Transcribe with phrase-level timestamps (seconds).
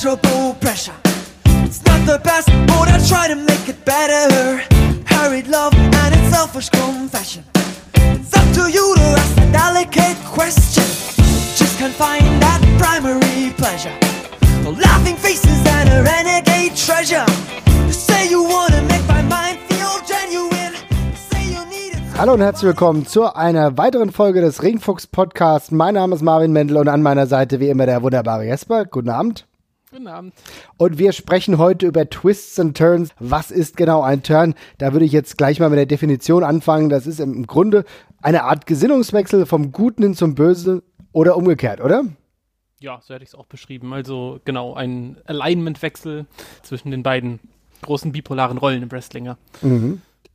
[0.00, 0.94] pleasurable pressure.
[1.66, 4.62] It's not the best, but I try to make it better.
[5.04, 7.44] Hurried love and its selfish confession.
[7.94, 10.84] It's up to you to ask a delicate question.
[11.54, 13.92] Just can't find that primary pleasure.
[14.64, 17.26] No laughing faces and a renegade treasure.
[17.86, 20.74] You say you wanna make my mind feel genuine.
[22.16, 25.70] Hallo und herzlich willkommen zu einer weiteren Folge des Ringfuchs Podcasts.
[25.70, 28.86] Mein Name ist Marvin Mendel und an meiner Seite wie immer der wunderbare Jesper.
[28.86, 29.44] Guten Abend.
[29.90, 30.34] Guten Abend.
[30.76, 33.10] Und wir sprechen heute über Twists and Turns.
[33.18, 34.54] Was ist genau ein Turn?
[34.78, 36.90] Da würde ich jetzt gleich mal mit der Definition anfangen.
[36.90, 37.84] Das ist im Grunde
[38.22, 42.04] eine Art Gesinnungswechsel vom Guten hin zum Bösen oder umgekehrt, oder?
[42.78, 43.92] Ja, so hätte ich es auch beschrieben.
[43.92, 46.26] Also genau, ein Alignment-Wechsel
[46.62, 47.40] zwischen den beiden
[47.82, 49.38] großen bipolaren Rollen im Wrestlinger.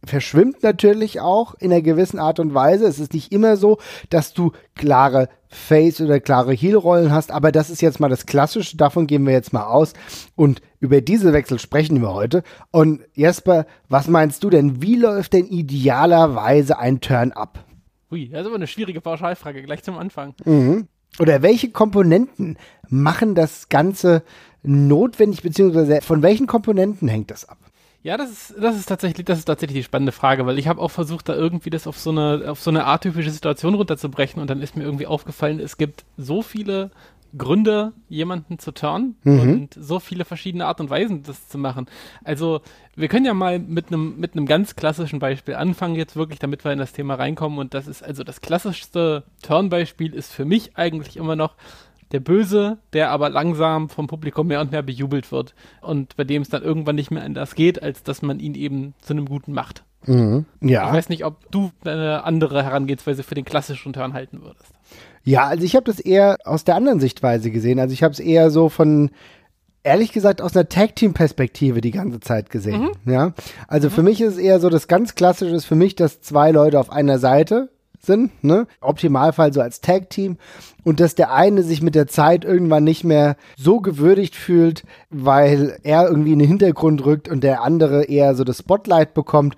[0.06, 2.86] Verschwimmt natürlich auch in einer gewissen Art und Weise.
[2.86, 3.78] Es ist nicht immer so,
[4.10, 8.78] dass du klare Face- oder klare Heel-Rollen hast, aber das ist jetzt mal das Klassische,
[8.78, 9.94] davon gehen wir jetzt mal aus
[10.36, 12.44] und über diese Wechsel sprechen wir heute.
[12.72, 17.64] Und Jesper, was meinst du denn, wie läuft denn idealerweise ein Turn ab?
[18.12, 20.36] Hui, das ist aber eine schwierige Pauschalfrage gleich zum Anfang.
[21.20, 22.58] Oder welche Komponenten
[22.90, 24.24] machen das Ganze
[24.64, 27.58] notwendig, beziehungsweise von welchen Komponenten hängt das ab?
[28.06, 30.80] Ja, das ist, das ist tatsächlich, das ist tatsächlich die spannende Frage, weil ich habe
[30.80, 34.48] auch versucht, da irgendwie das auf so eine, auf so eine atypische Situation runterzubrechen und
[34.48, 36.92] dann ist mir irgendwie aufgefallen, es gibt so viele
[37.36, 41.88] Gründe, jemanden zu turnen und so viele verschiedene Art und Weisen, das zu machen.
[42.24, 42.62] Also,
[42.96, 46.64] wir können ja mal mit einem, mit einem ganz klassischen Beispiel anfangen, jetzt wirklich, damit
[46.64, 47.58] wir in das Thema reinkommen.
[47.58, 51.56] Und das ist also das klassischste Turn-Beispiel ist für mich eigentlich immer noch
[52.12, 56.42] der Böse, der aber langsam vom Publikum mehr und mehr bejubelt wird und bei dem
[56.44, 59.54] es dann irgendwann nicht mehr anders geht, als dass man ihn eben zu einem Guten
[59.54, 59.84] macht.
[60.08, 60.94] Ich Ja.
[60.94, 64.72] weiß nicht, ob du eine andere Herangehensweise für den klassischen Turn halten würdest.
[65.24, 67.80] Ja, also ich habe das eher aus der anderen Sichtweise gesehen.
[67.80, 69.10] Also ich habe es eher so von,
[69.82, 72.90] ehrlich gesagt, aus einer Tag-Team-Perspektive die ganze Zeit gesehen.
[73.06, 73.34] Ja,
[73.68, 76.52] also für mich ist es eher so, das ganz Klassische ist für mich, dass zwei
[76.52, 77.70] Leute auf einer Seite
[78.06, 78.68] sind, ne?
[78.82, 80.38] Optimalfall so als Tag-Team
[80.84, 85.78] und dass der eine sich mit der Zeit irgendwann nicht mehr so gewürdigt fühlt, weil
[85.84, 89.56] er irgendwie in den Hintergrund rückt und der andere eher so das Spotlight bekommt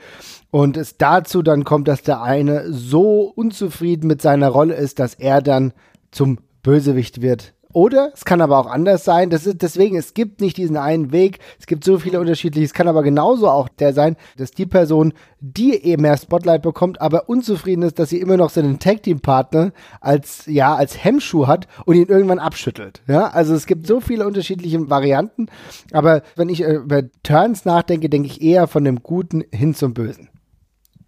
[0.51, 5.13] und es dazu dann kommt, dass der eine so unzufrieden mit seiner Rolle ist, dass
[5.13, 5.73] er dann
[6.11, 7.53] zum Bösewicht wird.
[7.77, 9.29] Oder es kann aber auch anders sein.
[9.29, 11.37] Das ist deswegen, es gibt nicht diesen einen Weg.
[11.59, 12.65] Es gibt so viele unterschiedliche.
[12.65, 16.99] Es kann aber genauso auch der sein, dass die Person, die eben mehr Spotlight bekommt,
[16.99, 21.45] aber unzufrieden ist, dass sie immer noch seinen Tag Team Partner als ja als Hemmschuh
[21.45, 23.03] hat und ihn irgendwann abschüttelt.
[23.05, 25.45] Ja, also es gibt so viele unterschiedliche Varianten.
[25.91, 29.93] Aber wenn ich äh, über Turns nachdenke, denke ich eher von dem Guten hin zum
[29.93, 30.29] Bösen.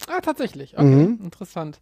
[0.08, 0.78] Ah, tatsächlich.
[0.78, 1.80] Okay, interessant.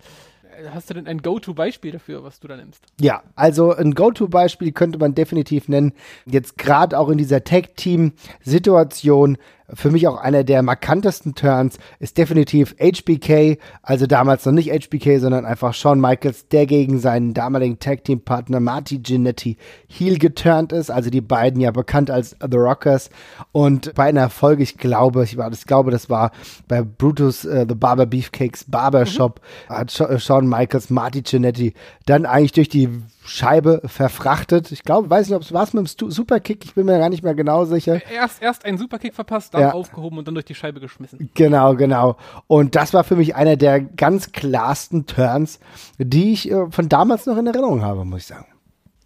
[0.71, 2.83] Hast du denn ein Go-To-Beispiel dafür, was du da nimmst?
[2.99, 5.93] Ja, also ein Go-To-Beispiel könnte man definitiv nennen.
[6.25, 9.37] Jetzt gerade auch in dieser Tag-Team-Situation.
[9.73, 13.57] Für mich auch einer der markantesten Turns ist definitiv HBK.
[13.81, 19.01] Also damals noch nicht HBK, sondern einfach Shawn Michaels, der gegen seinen damaligen Tag-Team-Partner Marty
[19.05, 19.57] Jannetty
[19.87, 20.89] heel geturnt ist.
[20.89, 23.09] Also die beiden ja bekannt als The Rockers.
[23.51, 26.31] Und bei einer Folge, ich glaube, ich, war, ich glaube, das war
[26.69, 31.73] bei Brutus äh, The Barber Beefcakes Barbershop, hat Sha- äh, Shawn Michaels Marty Jannetty
[32.05, 32.87] dann eigentlich durch die
[33.27, 34.71] Scheibe verfrachtet.
[34.71, 37.23] Ich glaube, weiß nicht, ob es war mit dem Superkick, ich bin mir gar nicht
[37.23, 38.01] mehr genau sicher.
[38.11, 39.71] Erst, erst einen Superkick verpasst, dann Ja.
[39.73, 41.29] aufgehoben und dann durch die Scheibe geschmissen.
[41.33, 42.15] Genau, genau.
[42.47, 45.59] Und das war für mich einer der ganz klarsten Turns,
[45.97, 48.45] die ich äh, von damals noch in Erinnerung habe, muss ich sagen.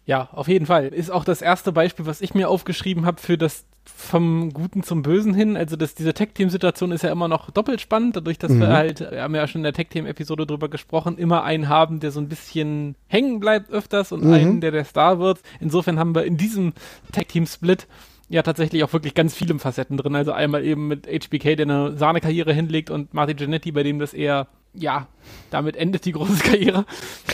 [0.04, 0.86] Ja, auf jeden Fall.
[0.88, 5.02] Ist auch das erste Beispiel, was ich mir aufgeschrieben habe für das vom Guten zum
[5.02, 5.56] Bösen hin.
[5.56, 9.22] Also das, diese Tech-Team-Situation ist ja immer noch doppelt spannend, dadurch, dass wir halt, wir
[9.22, 12.94] haben ja schon in der Tech-Team-Episode drüber gesprochen, immer einen haben, der so ein bisschen
[13.08, 15.40] hängen bleibt öfters und einen, der der Star wird.
[15.60, 16.72] Insofern haben wir in diesem
[17.12, 17.86] Tech-Team-Split
[18.28, 20.16] ja tatsächlich auch wirklich ganz viele Facetten drin.
[20.16, 24.14] Also einmal eben mit HBK, der eine Sahnekarriere hinlegt und Marty Jannetty, bei dem das
[24.14, 25.06] eher, ja,
[25.50, 26.84] damit endet die große Karriere.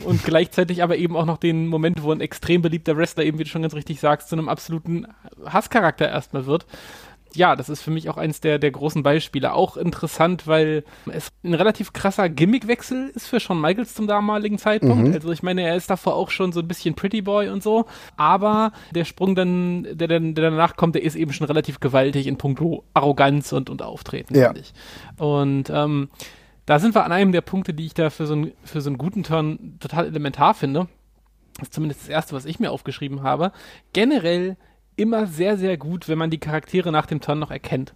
[0.04, 3.44] Und gleichzeitig aber eben auch noch den Moment, wo ein extrem beliebter Wrestler eben, wie
[3.44, 5.06] du schon ganz richtig sagst, zu einem absoluten
[5.46, 6.67] Hasscharakter erstmal wird.
[7.35, 9.52] Ja, das ist für mich auch eins der, der großen Beispiele.
[9.52, 10.82] Auch interessant, weil
[11.12, 15.14] es ein relativ krasser Gimmickwechsel ist für Shawn Michaels zum damaligen Zeitpunkt.
[15.14, 17.85] Also ich meine, er ist davor auch schon so ein bisschen Pretty Boy und so,
[18.17, 22.26] aber der Sprung dann, der, dann, der danach kommt, der ist eben schon relativ gewaltig
[22.26, 24.46] in puncto Arroganz und, und Auftreten, Ja.
[24.46, 24.73] finde ich.
[25.23, 26.08] Und ähm,
[26.69, 28.91] da sind wir an einem der Punkte, die ich da für so, einen für so
[28.91, 30.87] einen guten Turn total elementar finde.
[31.56, 33.53] Das ist zumindest das Erste, was ich mir aufgeschrieben habe.
[33.94, 34.59] Generell
[34.94, 37.94] immer sehr, sehr gut, wenn man die Charaktere nach dem Turn noch erkennt.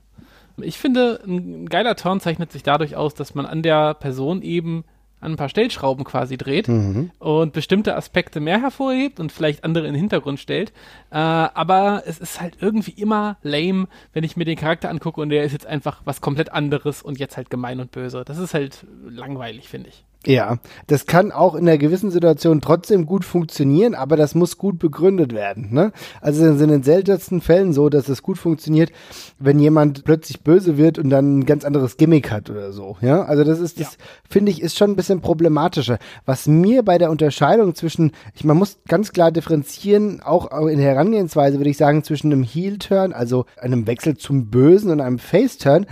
[0.57, 4.85] Ich finde, ein geiler Turn zeichnet sich dadurch aus, dass man an der Person eben
[5.23, 7.11] an ein paar Stellschrauben quasi dreht mhm.
[7.19, 10.71] und bestimmte Aspekte mehr hervorhebt und vielleicht andere in den Hintergrund stellt.
[11.11, 15.31] Äh, aber es ist halt irgendwie immer lame, wenn ich mir den Charakter angucke und
[15.31, 18.25] der ist jetzt einfach was komplett anderes und jetzt halt gemein und böse.
[18.25, 20.05] Das ist halt langweilig, finde ich.
[20.25, 24.79] Ja, das kann auch in einer gewissen Situation trotzdem gut funktionieren, aber das muss gut
[24.79, 25.73] begründet werden.
[25.73, 25.93] Ne?
[26.21, 28.93] Also es ist in den seltensten Fällen so, dass es gut funktioniert,
[29.41, 32.97] wenn jemand plötzlich böse wird und dann ein ganz anderes Gimmick hat oder so.
[33.01, 34.05] Ja, also das ist, das ja.
[34.31, 35.99] finde ich, ist schon ein bisschen problematischer.
[36.25, 40.91] Was mir bei der Unterscheidung zwischen, ich man muss ganz klar differenzieren, auch in der
[40.93, 45.87] Herangehensweise würde ich sagen zwischen einem Heel-Turn, also einem Wechsel zum Bösen und einem Face-Turn.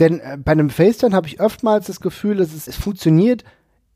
[0.00, 3.44] Denn äh, bei einem Face-Turn habe ich oftmals das Gefühl, dass es, es funktioniert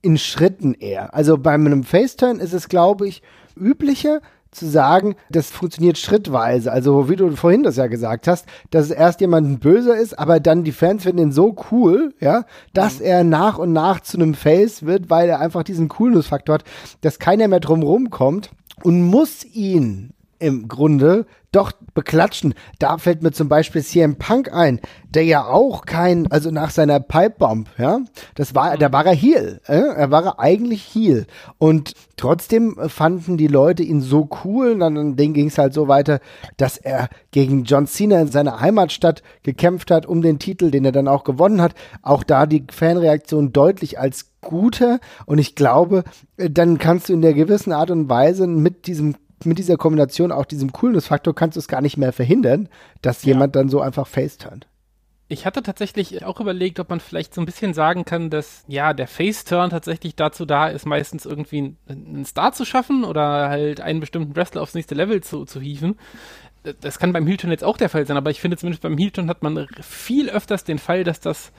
[0.03, 1.15] in Schritten eher.
[1.15, 3.23] Also bei einem Faceturn ist es, glaube ich,
[3.57, 4.21] üblicher
[4.51, 6.73] zu sagen, das funktioniert schrittweise.
[6.73, 10.65] Also wie du vorhin das ja gesagt hast, dass erst jemand böser ist, aber dann
[10.65, 13.07] die Fans finden ihn so cool, ja, dass mhm.
[13.07, 16.65] er nach und nach zu einem Face wird, weil er einfach diesen Coolness-Faktor hat,
[17.01, 18.51] dass keiner mehr drum rumkommt
[18.83, 22.55] und muss ihn im Grunde doch beklatschen.
[22.79, 27.01] Da fällt mir zum Beispiel CM Punk ein, der ja auch kein, also nach seiner
[27.01, 28.01] Pipebomb, ja,
[28.37, 29.75] das war, da war er Heel, äh?
[29.75, 31.27] er war eigentlich Heel
[31.59, 36.21] und trotzdem fanden die Leute ihn so cool, und dann ging es halt so weiter,
[36.57, 40.93] dass er gegen John Cena in seiner Heimatstadt gekämpft hat um den Titel, den er
[40.93, 41.75] dann auch gewonnen hat.
[42.03, 46.05] Auch da die Fanreaktion deutlich als guter und ich glaube,
[46.37, 50.33] äh, dann kannst du in der gewissen Art und Weise mit diesem mit dieser Kombination,
[50.33, 52.69] auch diesem Coolness-Faktor, kannst du es gar nicht mehr verhindern,
[53.03, 53.33] dass ja.
[53.33, 54.67] jemand dann so einfach faceturnt.
[55.33, 58.93] Ich hatte tatsächlich auch überlegt, ob man vielleicht so ein bisschen sagen kann, dass ja
[58.93, 64.01] der Face-Turn tatsächlich dazu da ist, meistens irgendwie einen Star zu schaffen oder halt einen
[64.01, 65.97] bestimmten Wrestler aufs nächste Level zu, zu hieven.
[66.81, 69.31] Das kann beim Heel-Turn jetzt auch der Fall sein, aber ich finde zumindest beim Heel-Turn
[69.31, 71.53] hat man viel öfters den Fall, dass das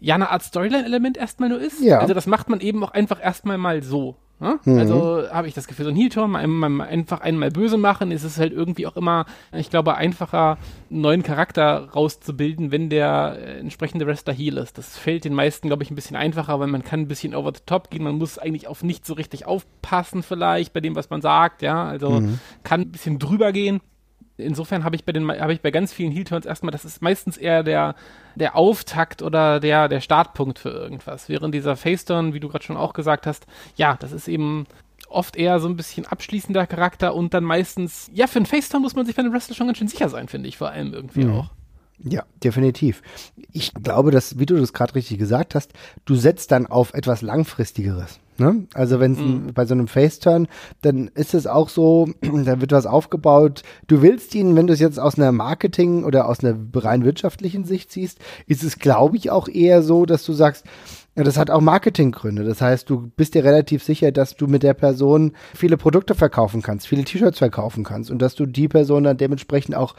[0.00, 1.80] ja eine Art Storyline-Element erstmal nur ist.
[1.82, 2.00] Ja.
[2.00, 4.16] Also das macht man eben auch einfach erstmal mal so.
[4.40, 4.60] Ne?
[4.64, 4.78] Mhm.
[4.78, 8.52] Also habe ich das Gefühl, so ein Heel-Turn, einfach einmal böse machen, ist es halt
[8.52, 10.58] irgendwie auch immer, ich glaube, einfacher,
[10.90, 14.78] einen neuen Charakter rauszubilden, wenn der äh, entsprechende Wrestler Heel ist.
[14.78, 17.52] Das fällt den meisten, glaube ich, ein bisschen einfacher, weil man kann ein bisschen over
[17.52, 21.10] the top gehen, man muss eigentlich auf nicht so richtig aufpassen vielleicht bei dem, was
[21.10, 22.38] man sagt, ja, also mhm.
[22.62, 23.80] kann ein bisschen drüber gehen
[24.38, 27.36] insofern habe ich bei den habe ich bei ganz vielen Heel-Turns erstmal, das ist meistens
[27.36, 27.94] eher der,
[28.34, 31.28] der Auftakt oder der, der Startpunkt für irgendwas.
[31.28, 33.46] Während dieser Face-Turn, wie du gerade schon auch gesagt hast,
[33.76, 34.66] ja, das ist eben
[35.08, 38.94] oft eher so ein bisschen abschließender Charakter und dann meistens, ja, für einen Face-Turn muss
[38.94, 41.24] man sich bei einem Wrestler schon ganz schön sicher sein, finde ich, vor allem irgendwie
[41.24, 41.34] mhm.
[41.34, 41.50] auch.
[42.00, 43.02] Ja, definitiv.
[43.52, 45.72] Ich glaube, dass, wie du das gerade richtig gesagt hast,
[46.04, 48.20] du setzt dann auf etwas Langfristigeres.
[48.38, 48.66] Ne?
[48.74, 49.52] Also wenn es mhm.
[49.52, 50.46] bei so einem Face-Turn,
[50.82, 52.08] dann ist es auch so,
[52.44, 53.62] da wird was aufgebaut.
[53.86, 57.64] Du willst ihn, wenn du es jetzt aus einer Marketing- oder aus einer rein wirtschaftlichen
[57.64, 60.64] Sicht siehst, ist es, glaube ich, auch eher so, dass du sagst,
[61.18, 62.44] ja, das hat auch Marketinggründe.
[62.44, 66.62] Das heißt, du bist dir relativ sicher, dass du mit der Person viele Produkte verkaufen
[66.62, 69.96] kannst, viele T-Shirts verkaufen kannst und dass du die Person dann dementsprechend auch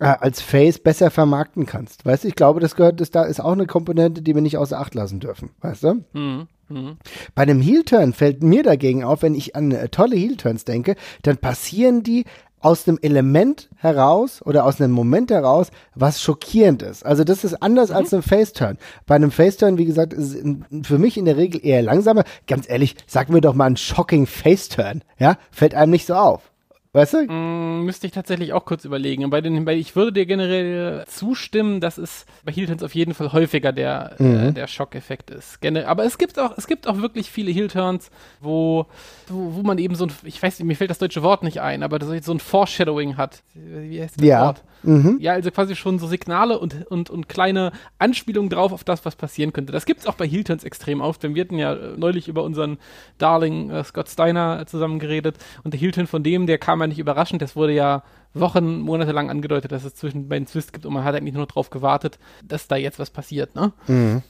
[0.00, 2.06] äh, als Face besser vermarkten kannst.
[2.06, 4.56] Weißt du, ich glaube, das gehört, das da ist auch eine Komponente, die wir nicht
[4.56, 5.50] außer Acht lassen dürfen.
[5.60, 6.02] Weißt du?
[6.14, 6.48] Mhm.
[6.70, 6.96] Mhm.
[7.34, 11.36] Bei einem Heel-Turn fällt mir dagegen auf, wenn ich an äh, tolle Heel-Turns denke, dann
[11.36, 12.24] passieren die
[12.64, 17.04] aus einem Element heraus oder aus einem Moment heraus, was schockierend ist.
[17.04, 17.96] Also das ist anders mhm.
[17.96, 18.78] als ein Face-Turn.
[19.06, 20.38] Bei einem Face-Turn, wie gesagt, ist
[20.82, 22.24] für mich in der Regel eher langsamer.
[22.46, 25.02] Ganz ehrlich, sag mir doch mal einen shocking Face-Turn.
[25.18, 26.53] Ja, fällt einem nicht so auf.
[26.94, 27.26] Weißt du?
[27.26, 29.28] Mm, müsste ich tatsächlich auch kurz überlegen.
[29.28, 33.32] Bei den, bei, ich würde dir generell zustimmen, dass es bei Heel-Turns auf jeden Fall
[33.32, 34.36] häufiger der, mhm.
[34.36, 35.60] äh, der Schockeffekt ist.
[35.60, 38.86] Generell, aber es gibt auch, es gibt auch wirklich viele Heel-Turns, wo,
[39.26, 41.60] wo, wo man eben so ein, ich weiß nicht, mir fällt das deutsche Wort nicht
[41.60, 43.42] ein, aber so ein Foreshadowing hat.
[43.54, 44.46] Wie heißt das ja.
[44.46, 44.62] Wort?
[44.86, 45.18] Mhm.
[45.20, 49.16] Ja, also quasi schon so Signale und, und, und kleine Anspielungen drauf auf das, was
[49.16, 49.72] passieren könnte.
[49.72, 52.42] Das gibt es auch bei Heel-Turns extrem oft, denn wir hatten ja äh, neulich über
[52.42, 52.78] unseren
[53.18, 56.98] Darling äh, Scott Steiner zusammen geredet und der Heel-Turn von dem, der kam ja nicht
[56.98, 57.42] überraschend.
[57.42, 58.02] Das wurde ja
[58.34, 61.42] Wochen, Monate lang angedeutet, dass es zwischen beiden Twists gibt und man hat eigentlich nur
[61.42, 63.72] noch darauf gewartet, dass da jetzt was passiert, ne?
[63.86, 64.22] Mhm.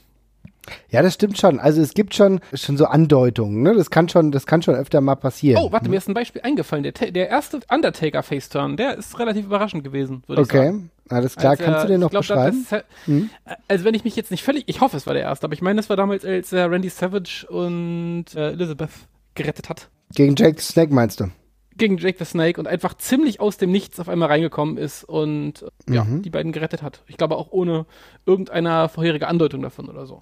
[0.89, 1.59] Ja, das stimmt schon.
[1.59, 3.73] Also es gibt schon, schon so Andeutungen, ne?
[3.75, 5.61] Das kann schon, das kann schon öfter mal passieren.
[5.63, 6.83] Oh, warte, mir ist ein Beispiel eingefallen.
[6.83, 10.57] Der, der erste Undertaker Faceturn, der ist relativ überraschend gewesen, würde okay.
[10.57, 10.89] ich sagen.
[11.05, 11.51] Okay, alles klar.
[11.51, 12.65] Als, Kannst du den noch glaub, beschreiben?
[12.69, 13.29] Das, hm?
[13.67, 15.61] Also wenn ich mich jetzt nicht völlig, ich hoffe, es war der erste, aber ich
[15.61, 18.89] meine, das war damals, als äh, Randy Savage und äh, Elizabeth
[19.35, 19.89] gerettet hat.
[20.13, 21.25] Gegen Jake Snake meinst du?
[21.77, 25.65] gegen Jake the Snake und einfach ziemlich aus dem Nichts auf einmal reingekommen ist und
[25.89, 26.21] ja, mhm.
[26.21, 27.03] die beiden gerettet hat.
[27.07, 27.85] Ich glaube auch ohne
[28.25, 30.21] irgendeiner vorherige Andeutung davon oder so.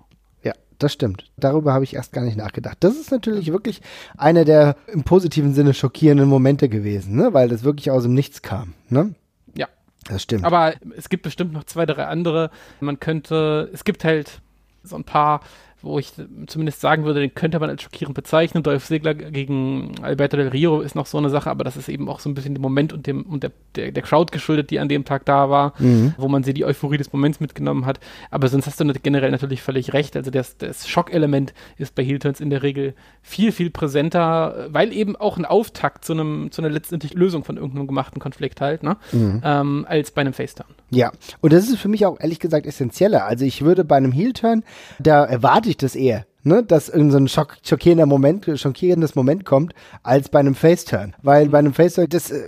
[0.83, 1.23] Das stimmt.
[1.37, 2.75] Darüber habe ich erst gar nicht nachgedacht.
[2.81, 3.79] Das ist natürlich wirklich
[4.17, 7.33] einer der im positiven Sinne schockierenden Momente gewesen, ne?
[7.33, 8.73] weil das wirklich aus dem Nichts kam.
[8.89, 9.15] Ne?
[9.55, 9.69] Ja.
[10.09, 10.43] Das stimmt.
[10.43, 12.51] Aber es gibt bestimmt noch zwei, drei andere.
[12.81, 14.41] Man könnte, es gibt halt
[14.83, 15.39] so ein paar
[15.83, 16.13] wo ich
[16.47, 18.63] zumindest sagen würde, den könnte man als schockierend bezeichnen.
[18.63, 22.07] Dolph Ziggler gegen Alberto Del Rio ist noch so eine Sache, aber das ist eben
[22.07, 24.79] auch so ein bisschen dem Moment und dem und der, der, der Crowd geschuldet, die
[24.79, 26.15] an dem Tag da war, mhm.
[26.17, 27.99] wo man sie die Euphorie des Moments mitgenommen hat.
[28.31, 30.15] Aber sonst hast du generell natürlich völlig recht.
[30.15, 35.17] Also das, das Schockelement ist bei Heel-Turns in der Regel viel, viel präsenter, weil eben
[35.17, 38.97] auch ein Auftakt zu einem, zu einer letztendlich Lösung von irgendeinem gemachten Konflikt halt, ne?
[39.11, 39.41] Mhm.
[39.43, 40.69] Ähm, als bei einem Face-Turn.
[40.91, 41.11] Ja,
[41.41, 43.25] und das ist für mich auch ehrlich gesagt essentieller.
[43.25, 44.63] Also ich würde bei einem Heel-Turn,
[44.99, 49.73] da erwarte ich das eher ne, dass irgendein so schock, schockierender Moment, schockierendes Moment kommt,
[50.03, 51.15] als bei einem Face-Turn.
[51.21, 52.41] Weil bei einem Face-Turn, das äh,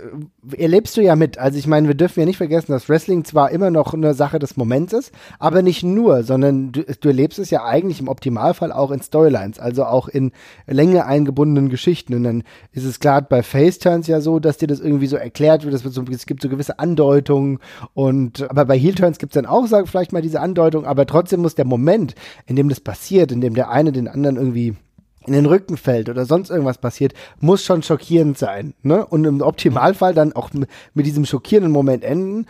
[0.56, 1.38] erlebst du ja mit.
[1.38, 4.38] Also ich meine, wir dürfen ja nicht vergessen, dass Wrestling zwar immer noch eine Sache
[4.38, 8.72] des Moments ist, aber nicht nur, sondern du, du erlebst es ja eigentlich im Optimalfall
[8.72, 10.32] auch in Storylines, also auch in
[10.66, 12.14] Länge eingebundenen Geschichten.
[12.14, 15.64] Und dann ist es klar bei Face-Turns ja so, dass dir das irgendwie so erklärt
[15.64, 17.58] wird, so, es gibt so gewisse Andeutungen
[17.94, 21.40] und aber bei Heel-Turns gibt es dann auch, sag vielleicht mal diese Andeutung, aber trotzdem
[21.40, 22.14] muss der Moment,
[22.46, 24.74] in dem das passiert, in dem der eine den anderen irgendwie
[25.26, 28.74] in den Rücken fällt oder sonst irgendwas passiert, muss schon schockierend sein.
[28.82, 29.04] Ne?
[29.04, 30.50] Und im Optimalfall dann auch
[30.94, 32.46] mit diesem schockierenden Moment enden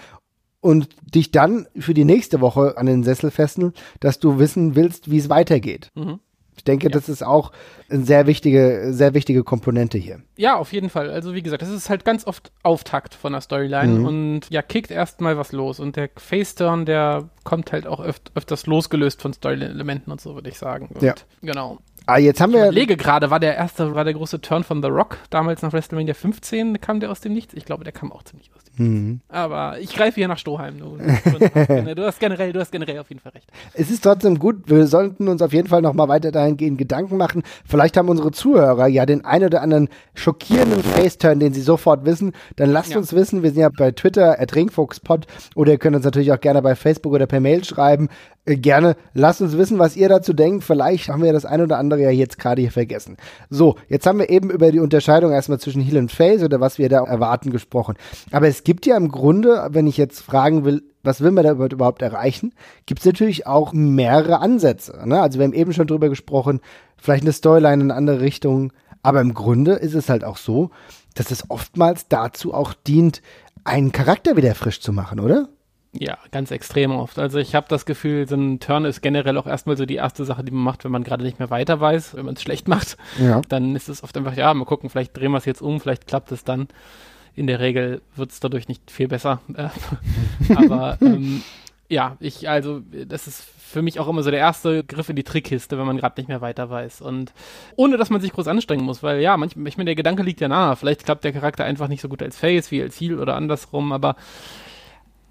[0.61, 5.11] und dich dann für die nächste Woche an den Sessel fesseln, dass du wissen willst,
[5.11, 5.90] wie es weitergeht.
[5.95, 6.21] Mhm.
[6.66, 6.90] Ich denke, ja.
[6.90, 7.52] das ist auch
[7.88, 10.18] eine sehr wichtige, sehr wichtige Komponente hier.
[10.37, 11.11] Ja, auf jeden Fall.
[11.11, 14.04] Also wie gesagt, das ist halt ganz oft Auftakt von der Storyline mhm.
[14.04, 15.78] und ja, kickt erstmal was los.
[15.78, 20.49] Und der Face-Turn, der kommt halt auch öf öfters losgelöst von Story-Elementen und so, würde
[20.49, 20.88] ich sagen.
[20.92, 21.14] Und ja.
[21.40, 21.78] Genau.
[22.07, 22.63] Ah, jetzt haben ich wir.
[22.63, 25.73] Ich überlege gerade, war der erste, war der große Turn von The Rock damals nach
[25.73, 27.53] WrestleMania 15, kam der aus dem Nichts?
[27.55, 28.77] Ich glaube, der kam auch ziemlich aus dem Nichts.
[28.79, 29.21] Mhm.
[29.29, 30.79] Aber ich greife hier nach Stroheim.
[30.79, 30.97] Du,
[31.95, 33.51] du, hast generell, du hast generell auf jeden Fall recht.
[33.75, 37.43] Es ist trotzdem gut, wir sollten uns auf jeden Fall nochmal weiter dahingehend Gedanken machen.
[37.67, 42.33] Vielleicht haben unsere Zuhörer ja den ein oder anderen schockierenden Face-Turn, den sie sofort wissen.
[42.55, 42.99] Dann lasst ja.
[42.99, 46.41] uns wissen, wir sind ja bei Twitter, at Ringfuchspod, oder ihr könnt uns natürlich auch
[46.41, 48.09] gerne bei Facebook oder per Mail schreiben.
[48.47, 50.65] Äh, gerne lasst uns wissen, was ihr dazu denkt.
[50.65, 53.17] Vielleicht haben wir das ein oder andere ja jetzt gerade hier vergessen.
[53.50, 56.79] So, jetzt haben wir eben über die Unterscheidung erstmal zwischen Heal und Face oder was
[56.79, 57.97] wir da erwarten gesprochen.
[58.31, 61.53] Aber es gibt ja im Grunde, wenn ich jetzt fragen will, was will man da
[61.53, 62.53] überhaupt erreichen,
[62.87, 65.03] gibt es natürlich auch mehrere Ansätze.
[65.05, 65.21] Ne?
[65.21, 66.61] Also wir haben eben schon drüber gesprochen,
[66.97, 68.73] vielleicht eine Storyline in eine andere Richtung.
[69.03, 70.71] Aber im Grunde ist es halt auch so,
[71.15, 73.23] dass es oftmals dazu auch dient,
[73.62, 75.49] einen Charakter wieder frisch zu machen, oder?
[75.99, 77.19] Ja, ganz extrem oft.
[77.19, 80.25] Also ich habe das Gefühl, so ein Turn ist generell auch erstmal so die erste
[80.25, 82.69] Sache, die man macht, wenn man gerade nicht mehr weiter weiß, wenn man es schlecht
[82.69, 82.97] macht.
[83.19, 83.41] Ja.
[83.49, 86.07] Dann ist es oft einfach, ja, mal gucken, vielleicht drehen wir es jetzt um, vielleicht
[86.07, 86.69] klappt es dann.
[87.35, 89.41] In der Regel wird es dadurch nicht viel besser.
[89.57, 91.43] Äh, aber ähm,
[91.88, 95.25] ja, ich, also, das ist für mich auch immer so der erste Griff in die
[95.25, 97.00] Trickkiste, wenn man gerade nicht mehr weiter weiß.
[97.00, 97.33] Und
[97.76, 100.41] ohne, dass man sich groß anstrengen muss, weil ja, manchmal, ich meine, der Gedanke liegt
[100.41, 100.76] ja nahe.
[100.76, 103.93] Vielleicht klappt der Charakter einfach nicht so gut als Face wie als Heal oder andersrum,
[103.93, 104.17] aber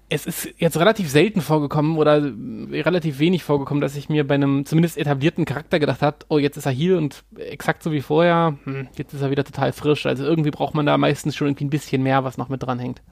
[0.08, 4.64] es ist jetzt relativ selten vorgekommen oder relativ wenig vorgekommen, dass ich mir bei einem
[4.64, 8.56] zumindest etablierten Charakter gedacht habe, oh, jetzt ist er hier und exakt so wie vorher,
[8.64, 10.06] hm, jetzt ist er wieder total frisch.
[10.06, 13.02] Also irgendwie braucht man da meistens schon irgendwie ein bisschen mehr, was noch mit dranhängt.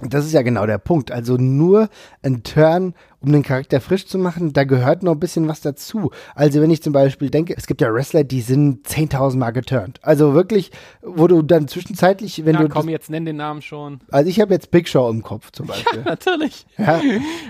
[0.00, 1.10] Das ist ja genau der Punkt.
[1.10, 1.88] Also nur
[2.22, 6.10] ein Turn um den Charakter frisch zu machen, da gehört noch ein bisschen was dazu.
[6.36, 9.98] Also wenn ich zum Beispiel denke, es gibt ja Wrestler, die sind 10.000 Mal geturnt.
[10.02, 10.70] Also wirklich,
[11.02, 12.68] wo du dann zwischenzeitlich, wenn ja, du...
[12.68, 14.00] komm, jetzt nenn den Namen schon.
[14.10, 16.00] Also ich habe jetzt Big Show im Kopf zum Beispiel.
[16.00, 16.66] Ja, natürlich.
[16.76, 17.00] Ja.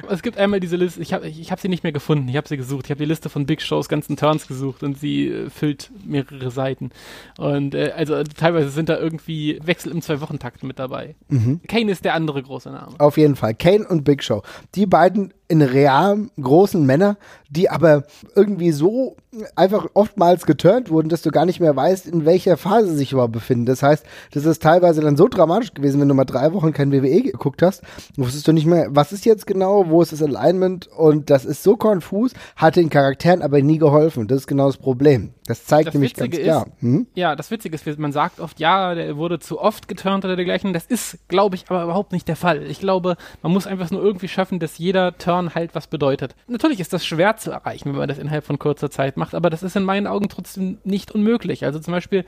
[0.09, 2.49] Es gibt einmal diese Liste, ich habe ich, hab sie nicht mehr gefunden, ich habe
[2.49, 2.87] sie gesucht.
[2.87, 6.51] Ich habe die Liste von Big Shows ganzen Turns gesucht und sie äh, füllt mehrere
[6.51, 6.91] Seiten.
[7.37, 11.15] Und äh, also teilweise sind da irgendwie Wechsel im Zwei-Wochen-Takt mit dabei.
[11.29, 11.61] Mhm.
[11.69, 12.95] Kane ist der andere große Name.
[12.99, 13.55] Auf jeden Fall.
[13.55, 14.43] Kane und Big Show.
[14.75, 17.17] Die beiden in real großen Männer,
[17.51, 19.17] die aber irgendwie so
[19.57, 23.13] einfach oftmals geturnt wurden, dass du gar nicht mehr weißt, in welcher Phase sie sich
[23.13, 23.67] überhaupt befinden.
[23.67, 26.93] Das heißt, das ist teilweise dann so dramatisch gewesen, wenn du mal drei Wochen kein
[26.93, 27.83] WWE geguckt hast,
[28.17, 31.63] wusstest du nicht mehr, was ist jetzt genau, wo ist das Alignment und das ist
[31.63, 34.29] so konfus, hat den Charakteren aber nie geholfen.
[34.29, 35.31] Das ist genau das Problem.
[35.49, 36.67] Das zeigt das nämlich Witzige ganz klar.
[36.81, 37.07] Hm?
[37.15, 40.75] Ja, das Witzige ist, man sagt oft, ja, der wurde zu oft geturnt oder dergleichen.
[40.75, 42.65] Das ist, glaube ich, aber überhaupt nicht der Fall.
[42.65, 46.35] Ich glaube, man muss einfach nur irgendwie schaffen, dass jeder Turn halt was bedeutet.
[46.49, 49.49] Natürlich ist das schwer zu erreichen, wenn man das innerhalb von kurzer Zeit macht, aber
[49.49, 51.65] das ist in meinen Augen trotzdem nicht unmöglich.
[51.65, 52.27] Also zum Beispiel,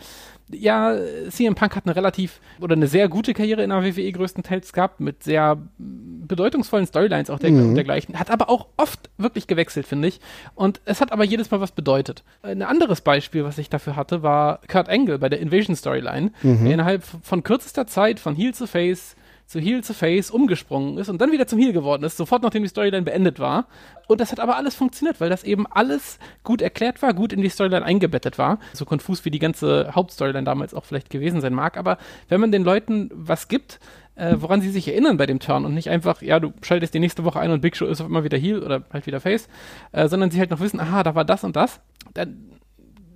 [0.52, 0.97] ja,
[1.28, 5.00] CM Punk hat eine relativ oder eine sehr gute Karriere in der WWE größtenteils gehabt,
[5.00, 7.75] mit sehr bedeutungsvollen Storylines auch der, mhm.
[7.75, 8.19] dergleichen.
[8.19, 10.21] Hat aber auch oft wirklich gewechselt, finde ich.
[10.54, 12.23] Und es hat aber jedes Mal was bedeutet.
[12.42, 16.66] Ein anderes Beispiel, was ich dafür hatte, war Kurt Angle bei der Invasion Storyline, mhm.
[16.66, 19.16] innerhalb von kürzester Zeit von Heel zu Face
[19.50, 22.62] zu Heel zu Face umgesprungen ist und dann wieder zum Heel geworden ist, sofort nachdem
[22.62, 23.66] die Storyline beendet war.
[24.07, 27.42] Und das hat aber alles funktioniert, weil das eben alles gut erklärt war, gut in
[27.42, 28.61] die Storyline eingebettet war.
[28.73, 31.76] So konfus wie die ganze Hauptstoryline damals auch vielleicht gewesen sein mag.
[31.76, 33.80] Aber wenn man den Leuten was gibt,
[34.14, 37.00] äh, woran sie sich erinnern bei dem Turn und nicht einfach, ja, du schaltest die
[37.00, 39.49] nächste Woche ein und Big Show ist auf immer wieder Heel oder halt wieder Face,
[39.90, 41.80] äh, sondern sie halt noch wissen, aha, da war das und das,
[42.14, 42.60] dann,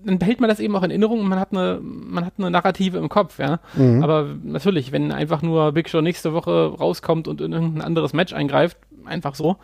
[0.04, 2.50] dann behält man das eben auch in Erinnerung und man hat eine, man hat eine
[2.50, 3.60] Narrative im Kopf, ja.
[3.74, 4.02] Mhm.
[4.02, 8.32] Aber natürlich, wenn einfach nur Big Show nächste Woche rauskommt und in irgendein anderes Match
[8.32, 9.56] eingreift, einfach so,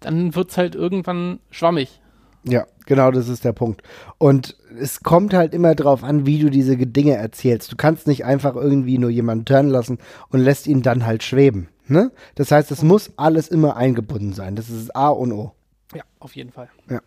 [0.00, 2.00] dann wird's halt irgendwann schwammig.
[2.44, 3.82] Ja, genau, das ist der Punkt.
[4.16, 7.72] Und es kommt halt immer drauf an, wie du diese Dinge erzählst.
[7.72, 9.98] Du kannst nicht einfach irgendwie nur jemanden turnen lassen
[10.30, 11.68] und lässt ihn dann halt schweben.
[11.86, 12.12] Ne?
[12.34, 14.56] Das heißt, es muss alles immer eingebunden sein.
[14.56, 15.52] Das ist A und O.
[15.94, 16.68] Ja, auf jeden Fall.
[16.90, 17.00] Ja.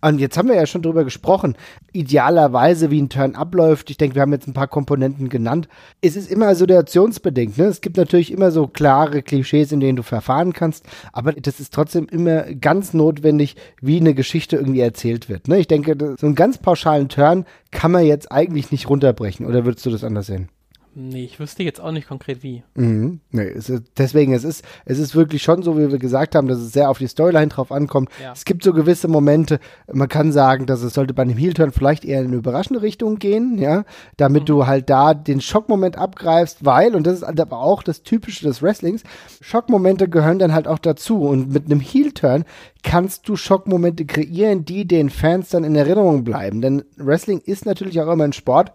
[0.00, 1.54] Und jetzt haben wir ja schon drüber gesprochen,
[1.92, 3.90] idealerweise, wie ein Turn abläuft.
[3.90, 5.68] Ich denke, wir haben jetzt ein paar Komponenten genannt.
[6.00, 7.58] Es ist immer situationsbedingt.
[7.58, 7.64] Ne?
[7.64, 11.74] Es gibt natürlich immer so klare Klischees, in denen du verfahren kannst, aber das ist
[11.74, 15.48] trotzdem immer ganz notwendig, wie eine Geschichte irgendwie erzählt wird.
[15.48, 15.58] Ne?
[15.58, 19.44] Ich denke, so einen ganz pauschalen Turn kann man jetzt eigentlich nicht runterbrechen.
[19.44, 20.48] Oder würdest du das anders sehen?
[20.94, 22.62] Nee, ich wüsste jetzt auch nicht konkret wie.
[22.74, 23.20] Mhm.
[23.30, 26.48] Nee, es ist, deswegen, es ist, es ist wirklich schon so, wie wir gesagt haben,
[26.48, 28.10] dass es sehr auf die Storyline drauf ankommt.
[28.22, 28.32] Ja.
[28.32, 29.58] Es gibt so gewisse Momente,
[29.90, 33.18] man kann sagen, dass es sollte bei einem Heel-Turn vielleicht eher in eine überraschende Richtung
[33.18, 33.84] gehen, ja,
[34.18, 38.44] damit du halt da den Schockmoment abgreifst, weil, und das ist aber auch das Typische
[38.44, 39.02] des Wrestlings,
[39.40, 42.44] Schockmomente gehören dann halt auch dazu und mit einem Heel-Turn
[42.82, 47.98] kannst du Schockmomente kreieren, die den Fans dann in Erinnerung bleiben, denn Wrestling ist natürlich
[47.98, 48.72] auch immer ein Sport,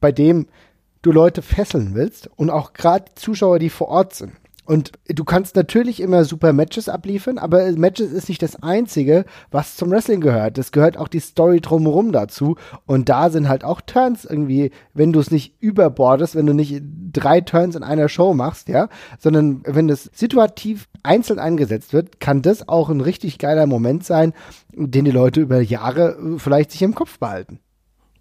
[0.00, 0.46] bei dem
[1.02, 4.32] du Leute fesseln willst und auch gerade Zuschauer, die vor Ort sind.
[4.68, 9.76] Und du kannst natürlich immer super Matches abliefern, aber Matches ist nicht das Einzige, was
[9.76, 10.58] zum Wrestling gehört.
[10.58, 12.56] Es gehört auch die Story drumherum dazu.
[12.84, 16.82] Und da sind halt auch Turns irgendwie, wenn du es nicht überbordest, wenn du nicht
[16.84, 22.42] drei Turns in einer Show machst, ja, sondern wenn das situativ einzeln eingesetzt wird, kann
[22.42, 24.34] das auch ein richtig geiler Moment sein,
[24.72, 27.60] den die Leute über Jahre äh, vielleicht sich im Kopf behalten.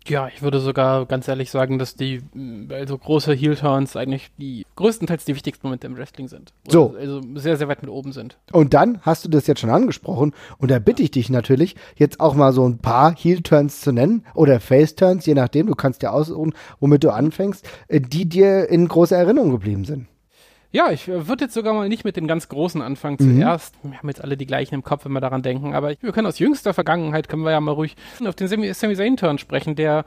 [0.10, 4.66] Ja, ich würde sogar ganz ehrlich sagen, dass die, mh, also große Heel-Turns eigentlich die
[4.76, 6.54] größtenteils die wichtigsten Momente im Wrestling sind.
[6.68, 6.96] So.
[6.98, 8.38] Also sehr, sehr weit mit oben sind.
[8.52, 12.20] Und dann hast du das jetzt schon angesprochen und da bitte ich dich natürlich, jetzt
[12.20, 16.14] auch mal so ein paar Heel-Turns zu nennen oder Face-Turns, je nachdem, du kannst dir
[16.14, 20.08] aussuchen, womit du anfängst, äh, die dir in großer Erinnerung geblieben sind.
[20.72, 23.38] Ja, ich äh, würde jetzt sogar mal nicht mit den ganz großen anfangen Mhm.
[23.40, 23.74] zuerst.
[23.84, 25.74] Wir haben jetzt alle die gleichen im Kopf, wenn wir daran denken.
[25.74, 28.72] Aber ich, wir können aus jüngster Vergangenheit, können wir ja mal ruhig auf den Sami
[28.74, 30.04] Zayn-Turn sprechen, der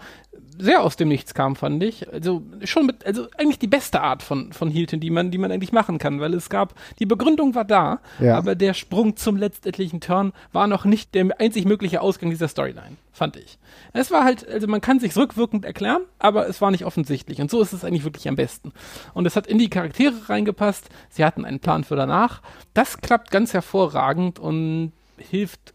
[0.61, 2.13] sehr aus dem Nichts kam, fand ich.
[2.13, 5.51] Also schon mit, also eigentlich die beste Art von, von Heel-Turn, die man, die man
[5.51, 8.37] eigentlich machen kann, weil es gab, die Begründung war da, Ja.
[8.39, 12.97] aber der Sprung zum letztendlichen Turn war noch nicht der einzig mögliche Ausgang dieser Storyline,
[13.13, 13.59] fand ich.
[13.93, 17.41] Es war halt, also man kann sich rückwirkend erklären, aber es war nicht offensichtlich.
[17.41, 18.73] Und so ist es eigentlich wirklich am besten.
[19.15, 20.89] Und es hat in die Charaktere reingepasst.
[21.09, 22.43] Sie hatten einen Plan für danach.
[22.75, 25.75] Das klappt ganz hervorragend und hilft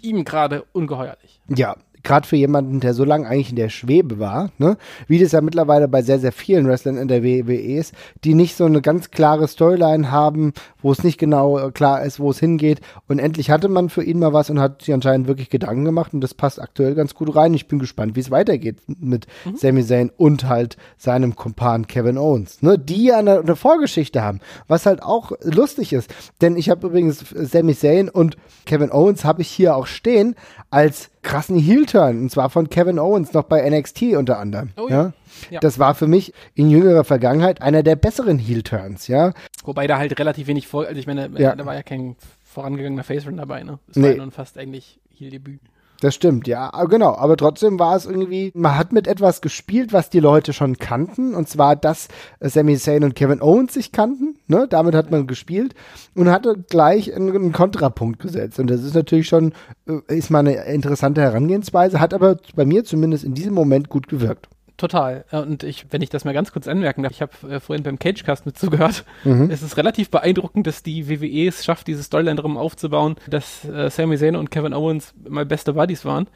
[0.00, 1.40] ihm gerade ungeheuerlich.
[1.48, 5.32] Ja, gerade für jemanden, der so lange eigentlich in der Schwebe war, ne, wie das
[5.32, 8.82] ja mittlerweile bei sehr, sehr vielen Wrestlern in der WWE ist, die nicht so eine
[8.82, 12.80] ganz klare Storyline haben, wo es nicht genau äh, klar ist, wo es hingeht.
[13.08, 16.14] Und endlich hatte man für ihn mal was und hat sich anscheinend wirklich Gedanken gemacht
[16.14, 17.54] und das passt aktuell ganz gut rein.
[17.54, 22.62] Ich bin gespannt, wie es weitergeht mit Sami Zayn und halt seinem Kumpan Kevin Owens,
[22.62, 26.12] ne, die ja eine, eine Vorgeschichte haben, was halt auch lustig ist.
[26.40, 30.34] Denn ich habe übrigens Sami Zayn und Kevin Owens habe ich hier auch stehen
[30.70, 34.70] als krassen Heel-Turn und zwar von Kevin Owens noch bei NXT unter anderem.
[34.76, 35.12] Oh ja.
[35.50, 35.60] ja.
[35.60, 39.32] Das war für mich in jüngerer Vergangenheit einer der besseren Heel-Turns, ja.
[39.64, 41.54] Wobei da halt relativ wenig vor, also ich meine, Ja.
[41.54, 43.78] da war ja kein vorangegangener Face-Run dabei, ne?
[43.88, 44.02] Es Nee.
[44.04, 45.60] war ja nun fast eigentlich Heel-Debüt.
[46.00, 47.16] Das stimmt, ja, aber genau.
[47.16, 51.34] Aber trotzdem war es irgendwie, man hat mit etwas gespielt, was die Leute schon kannten.
[51.34, 52.06] Und zwar, dass
[52.40, 54.36] Sami Zayn und Kevin Owens sich kannten.
[54.46, 54.68] Ne?
[54.68, 55.74] Damit hat man gespielt
[56.14, 58.60] und hatte gleich einen, einen Kontrapunkt gesetzt.
[58.60, 59.52] Und das ist natürlich schon,
[59.88, 64.06] äh, ist mal eine interessante Herangehensweise, hat aber bei mir zumindest in diesem Moment gut
[64.08, 64.48] gewirkt.
[64.78, 65.24] Total.
[65.30, 67.82] Äh, Und ich, wenn ich das mal ganz kurz anmerken darf, ich habe äh, vorhin
[67.82, 69.04] beim Cagecast mit zugehört.
[69.24, 69.50] Mhm.
[69.50, 73.90] Es ist relativ beeindruckend, dass die WWE es schafft, diese Storyline drum aufzubauen, dass äh,
[73.90, 76.28] Sami Zayn und Kevin Owens mal beste Buddies waren.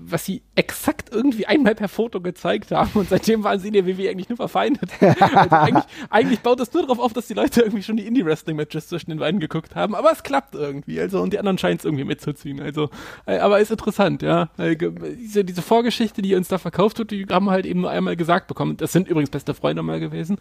[0.00, 3.86] Was sie exakt irgendwie einmal per Foto gezeigt haben und seitdem waren sie in der
[3.86, 4.90] WWE eigentlich nur verfeindet.
[5.00, 8.88] also eigentlich, eigentlich baut es nur darauf auf, dass die Leute irgendwie schon die Indie-Wrestling-Matches
[8.88, 11.84] zwischen den beiden geguckt haben, aber es klappt irgendwie, also und die anderen scheinen es
[11.84, 12.90] irgendwie mitzuziehen, also,
[13.26, 14.48] äh, aber ist interessant, ja.
[14.58, 18.16] Diese, diese Vorgeschichte, die uns da verkauft wird, die haben wir halt eben nur einmal
[18.16, 18.76] gesagt bekommen.
[18.76, 20.38] Das sind übrigens beste Freunde mal gewesen.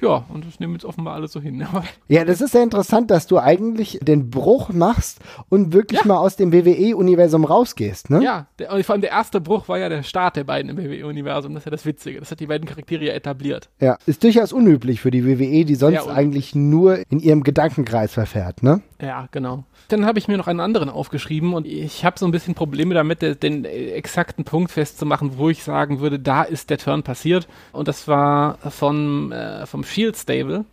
[0.00, 1.62] Ja, und das nehmen jetzt offenbar alle so hin.
[1.62, 6.06] Aber Ja, das ist sehr interessant, dass du eigentlich den Bruch machst und wirklich Ja.
[6.06, 8.22] mal aus dem WWE-Universum rausgehst, ne?
[8.22, 10.76] ja, der, und vor allem der erste Bruch war ja der Start der beiden im
[10.78, 11.54] WWE-Universum.
[11.54, 12.18] Das ist ja das Witzige.
[12.20, 13.68] Das hat die beiden Charaktere ja etabliert.
[13.80, 18.62] Ja, ist durchaus unüblich für die WWE, die sonst eigentlich nur in ihrem Gedankenkreis verfährt,
[18.62, 18.80] ne?
[19.00, 19.64] Ja, genau.
[19.88, 22.94] Dann habe ich mir noch einen anderen aufgeschrieben und ich habe so ein bisschen Probleme
[22.94, 27.48] damit, de- den exakten Punkt festzumachen, wo ich sagen würde, da ist der Turn passiert.
[27.72, 30.64] Und das war von, äh, vom Shield Stable.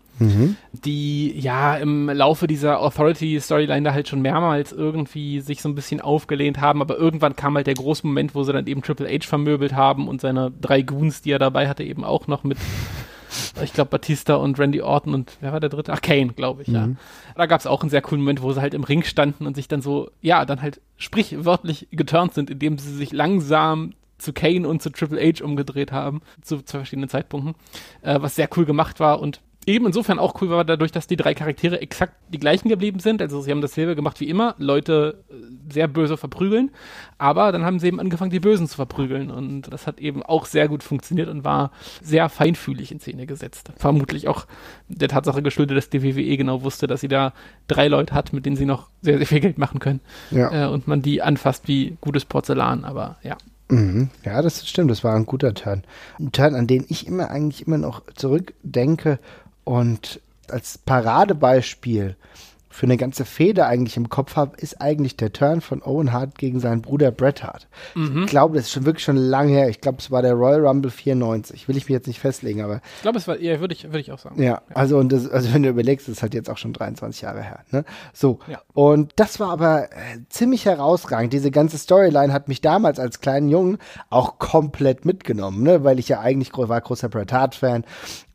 [0.85, 6.01] Die ja im Laufe dieser Authority-Storyline da halt schon mehrmals irgendwie sich so ein bisschen
[6.01, 9.27] aufgelehnt haben, aber irgendwann kam halt der große Moment, wo sie dann eben Triple H
[9.27, 12.57] vermöbelt haben und seine drei Goons, die er dabei hatte, eben auch noch mit
[13.63, 15.93] ich glaube, Batista und Randy Orton und wer war der dritte?
[15.93, 16.89] Ach, Kane, glaube ich, ja.
[17.35, 19.55] Da gab es auch einen sehr coolen Moment, wo sie halt im Ring standen und
[19.55, 24.67] sich dann so, ja, dann halt sprichwörtlich geturnt sind, indem sie sich langsam zu Kane
[24.67, 27.55] und zu Triple H umgedreht haben, zu zwei verschiedenen Zeitpunkten,
[28.01, 31.17] äh, was sehr cool gemacht war und eben insofern auch cool war dadurch, dass die
[31.17, 33.21] drei Charaktere exakt die gleichen geblieben sind.
[33.21, 35.33] Also sie haben dasselbe gemacht wie immer, Leute äh,
[35.71, 36.71] sehr böse verprügeln,
[37.17, 40.45] aber dann haben sie eben angefangen, die Bösen zu verprügeln und das hat eben auch
[40.45, 43.71] sehr gut funktioniert und war sehr feinfühlig in Szene gesetzt.
[43.75, 44.47] Vermutlich auch
[44.87, 47.33] der Tatsache geschuldet, dass die WWE genau wusste, dass sie da
[47.67, 49.99] drei Leute hat, mit denen sie noch sehr, sehr viel Geld machen können
[50.31, 50.65] Ja.
[50.65, 53.37] äh, und man die anfasst wie gutes Porzellan, aber ja.
[53.69, 54.09] Mhm.
[54.23, 55.83] Ja, das stimmt, das war ein guter Turn.
[56.19, 59.19] Ein Turn, an den ich immer eigentlich immer noch zurückdenke
[59.67, 62.15] und als Paradebeispiel
[62.77, 66.37] für eine ganze Fehde eigentlich im Kopf habe, ist eigentlich der Turn von Owen Hart
[66.37, 67.67] gegen seinen Bruder Bret Hart.
[67.95, 69.67] Ich glaube, das ist schon wirklich schon lange her.
[69.67, 71.67] Ich glaube, es war der Royal Rumble 94.
[71.67, 74.01] Will ich mich jetzt nicht festlegen, aber Ich glaube, es war eher, würde ich, würde
[74.01, 74.39] ich auch sagen.
[74.43, 77.41] ja, also und das, also wenn du überlegst, ist halt jetzt auch schon 23 Jahre
[77.41, 77.61] her.
[77.71, 77.83] Ne?
[78.13, 78.37] So.
[78.47, 78.61] Ja.
[78.75, 81.33] Und das war aber äh, ziemlich herausragend.
[81.33, 83.79] Diese ganze Storyline hat mich damals als kleinen Jungen
[84.11, 85.83] auch komplett mitgenommen, ne?
[85.83, 87.85] weil ich ja eigentlich war großer Bret Hart Fan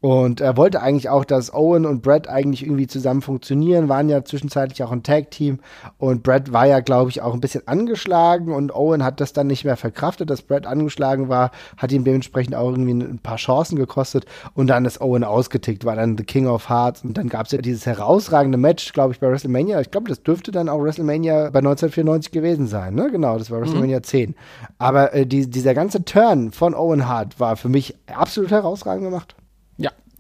[0.03, 4.25] und er wollte eigentlich auch, dass Owen und Brett eigentlich irgendwie zusammen funktionieren, waren ja
[4.33, 5.61] zwischenzeitlich auch ein Tag-Team
[5.99, 9.47] und Brett war ja, glaube ich, auch ein bisschen angeschlagen und Owen hat das dann
[9.47, 13.77] nicht mehr verkraftet, dass Brett angeschlagen war, hat ihm dementsprechend auch irgendwie ein paar Chancen
[13.77, 17.47] gekostet und dann ist Owen ausgetickt, war dann The King of Hearts und dann gab
[17.47, 19.81] es ja dieses herausragende Match, glaube ich, bei WrestleMania.
[19.81, 23.11] Ich glaube, das dürfte dann auch WrestleMania bei 1994 gewesen sein, ne?
[23.11, 24.35] Genau, das war WrestleMania 10.
[24.79, 29.37] Aber äh, die, dieser ganze Turn von Owen Hart war für mich absolut herausragend gemacht.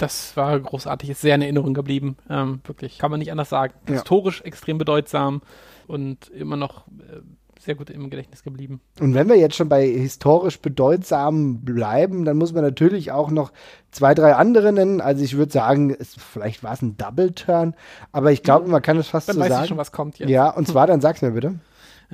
[0.02, 2.16] Das war großartig, ist sehr in Erinnerung geblieben.
[2.28, 3.72] Ähm, wirklich, kann man nicht anders sagen.
[3.86, 3.94] Ja.
[3.94, 5.42] Historisch extrem bedeutsam
[5.86, 7.20] und immer noch äh,
[7.60, 8.80] sehr gut im Gedächtnis geblieben.
[8.98, 13.52] Und wenn wir jetzt schon bei historisch bedeutsamen bleiben, dann muss man natürlich auch noch
[13.92, 15.00] zwei, drei andere nennen.
[15.00, 17.74] Also ich würde sagen, es, vielleicht war es ein Double Turn,
[18.10, 19.62] aber ich glaube, man kann es fast Dann so weiß sagen.
[19.62, 20.30] ich schon, was kommt jetzt.
[20.30, 21.60] ja, und zwar, dann sag's mir bitte.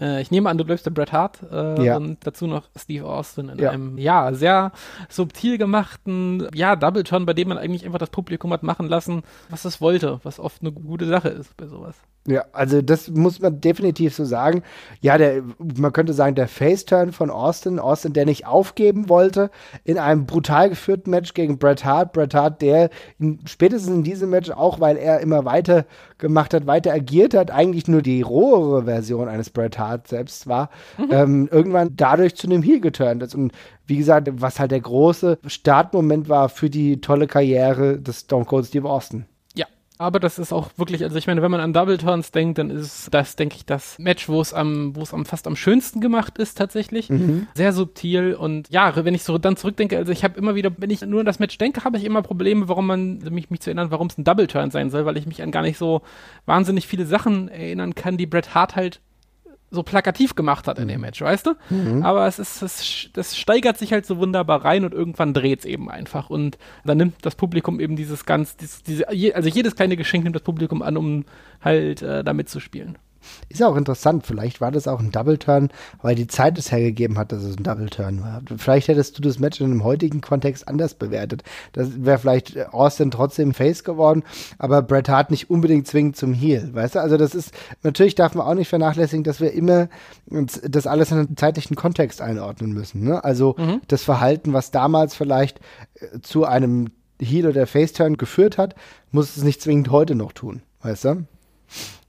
[0.01, 1.97] Äh, ich nehme an, du bleibst der Bret Hart äh, Ja.
[1.97, 3.71] und dazu noch Steve Austin in Ja.
[3.71, 4.73] einem, ja, sehr
[5.09, 9.23] subtil gemachten, ja, Double Turn, bei dem man eigentlich einfach das Publikum hat machen lassen,
[9.51, 11.97] was es wollte, was oft eine gute Sache ist bei sowas.
[12.27, 14.63] Ja, also das muss man definitiv so sagen.
[15.01, 19.51] Ja, der, man könnte sagen, der Face-Turn von Austin, Austin, der nicht aufgeben wollte,
[19.85, 22.13] in einem brutal geführten Match gegen Bret Hart.
[22.13, 25.87] Bret Hart, der in, spätestens in diesem Match, auch weil er immer weiter
[26.19, 30.69] gemacht hat, weiter agiert hat, eigentlich nur die rohere Version eines Bret Hart selbst war,
[31.11, 33.35] ähm, irgendwann dadurch zu einem Heel geturnt ist.
[33.35, 33.53] Und
[33.87, 38.67] wie gesagt, was halt der große Startmoment war für die tolle Karriere des Stone Cold
[38.67, 39.25] Steve Austin.
[39.99, 42.71] Aber das ist auch wirklich, also ich meine, wenn man an Double Turns denkt, dann
[42.71, 46.01] ist das, denke ich, das Match, wo es am, wo es am fast am schönsten
[46.01, 47.11] gemacht ist tatsächlich.
[47.55, 50.91] Sehr subtil und ja, wenn ich so dann zurückdenke, also ich habe immer wieder, wenn
[50.91, 53.71] ich nur an das Match denke, habe ich immer Probleme, warum man mich, mich zu
[53.71, 56.03] erinnern, warum es ein Double Turn sein soll, weil ich mich an gar nicht so
[56.47, 59.01] wahnsinnig viele Sachen erinnern kann, die Bret Hart halt
[59.71, 61.55] so plakativ gemacht hat in dem Match, weißt du?
[62.03, 65.65] Aber es ist, es, das steigert sich halt so wunderbar rein und irgendwann dreht es
[65.67, 66.31] eben einfach.
[66.31, 70.37] Und dann nimmt das Publikum eben dieses ganz, dieses, diese, also jedes kleine Geschenk nimmt
[70.37, 71.25] das Publikum an, um
[71.61, 72.97] halt äh, da mitzuspielen.
[73.49, 75.71] Ist auch interessant, vielleicht war das auch ein Double Turn,
[76.03, 78.43] weil die Zeit es hergegeben hat, dass es ein Double Turn war.
[78.57, 81.43] Vielleicht hättest du das Match in einem heutigen Kontext anders bewertet.
[81.73, 84.23] Das wäre vielleicht äh, Austin trotzdem Face geworden,
[84.59, 87.01] aber Bret Hart nicht unbedingt zwingend zum Heel, weißt du?
[87.01, 87.53] Also das ist,
[87.83, 89.89] natürlich darf man auch nicht vernachlässigen, dass wir immer
[90.27, 93.05] uns das alles in einen zeitlichen Kontext einordnen müssen.
[93.05, 93.23] Ne?
[93.25, 93.57] Also
[93.89, 95.61] das Verhalten, was damals vielleicht
[95.95, 98.75] äh, zu einem Heel oder Face Turn geführt hat,
[99.11, 101.27] muss es nicht zwingend heute noch tun, weißt du?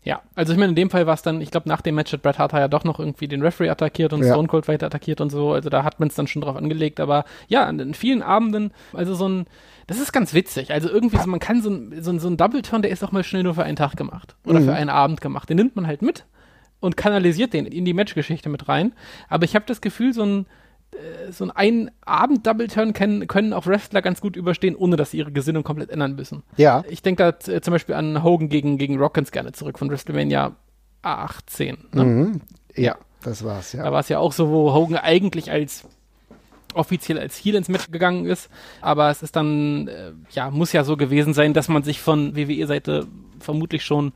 [0.01, 2.13] Ja, also ich meine, in dem Fall war es dann, ich glaube, nach dem Match
[2.13, 4.31] hat Bret Hart ja doch noch irgendwie den Referee attackiert und Ja.
[4.33, 5.51] Stone Cold weiter attackiert und so.
[5.51, 6.99] Also da hat man es dann schon drauf angelegt.
[7.01, 9.45] Aber ja, an vielen Abenden, also so ein,
[9.87, 10.71] das ist ganz witzig.
[10.71, 13.03] Also irgendwie so, man kann so ein, so ein, so ein Double Turn, der ist
[13.03, 15.49] auch mal schnell nur für einen Tag gemacht oder für einen Abend gemacht.
[15.49, 16.25] Den nimmt man halt mit
[16.79, 18.93] und kanalisiert den in die Matchgeschichte mit rein.
[19.27, 20.45] Aber ich habe das Gefühl, so ein
[21.31, 25.11] so ein ein Abend Double Turn können, können auch Wrestler ganz gut überstehen, ohne dass
[25.11, 26.43] sie ihre Gesinnung komplett ändern müssen.
[26.57, 26.83] Ja.
[26.89, 30.55] Ich denke da z- zum Beispiel an Hogan gegen, gegen Rockins gerne zurück von WrestleMania
[31.01, 31.77] 18.
[31.93, 32.03] Ne?
[32.03, 32.41] Mhm.
[32.75, 33.83] Ja, das war's, ja.
[33.83, 35.85] Da war es ja auch so, wo Hogan eigentlich als
[36.73, 38.49] offiziell als Heel ins Match gegangen ist,
[38.81, 42.35] aber es ist dann, äh, ja, muss ja so gewesen sein, dass man sich von
[42.35, 43.07] WWE-Seite
[43.39, 44.13] vermutlich schon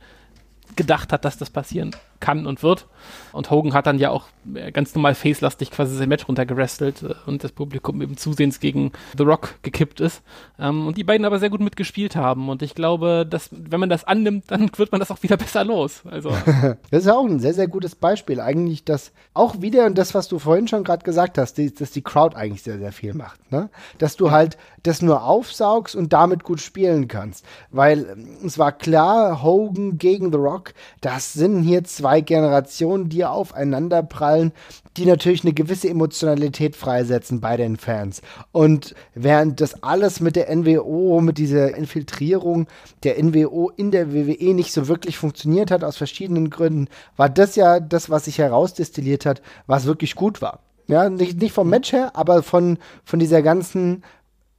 [0.76, 2.86] gedacht hat, dass das passieren kann und wird.
[3.32, 7.14] Und Hogan hat dann ja auch äh, ganz normal facelastig quasi sein Match runtergerestelt äh,
[7.26, 10.22] und das Publikum eben zusehends gegen The Rock gekippt ist.
[10.58, 12.48] Ähm, und die beiden aber sehr gut mitgespielt haben.
[12.48, 15.64] Und ich glaube, dass, wenn man das annimmt, dann wird man das auch wieder besser
[15.64, 16.02] los.
[16.08, 16.30] Also.
[16.90, 18.40] das ist ja auch ein sehr, sehr gutes Beispiel.
[18.40, 21.90] Eigentlich, dass auch wieder, und das, was du vorhin schon gerade gesagt hast, die, dass
[21.90, 23.50] die Crowd eigentlich sehr, sehr viel macht.
[23.50, 23.68] Ne?
[23.98, 27.44] Dass du halt das nur aufsaugst und damit gut spielen kannst.
[27.70, 33.24] Weil ähm, es war klar, Hogan gegen The Rock, das sind hier zwei Generationen, die
[33.24, 34.52] aufeinander prallen,
[34.96, 38.22] die natürlich eine gewisse Emotionalität freisetzen bei den Fans.
[38.52, 42.66] Und während das alles mit der NWO, mit dieser Infiltrierung
[43.02, 47.56] der NWO in der WWE nicht so wirklich funktioniert hat, aus verschiedenen Gründen, war das
[47.56, 50.60] ja das, was sich herausdestilliert hat, was wirklich gut war.
[50.86, 54.04] Ja, nicht, nicht vom Match her, aber von, von dieser ganzen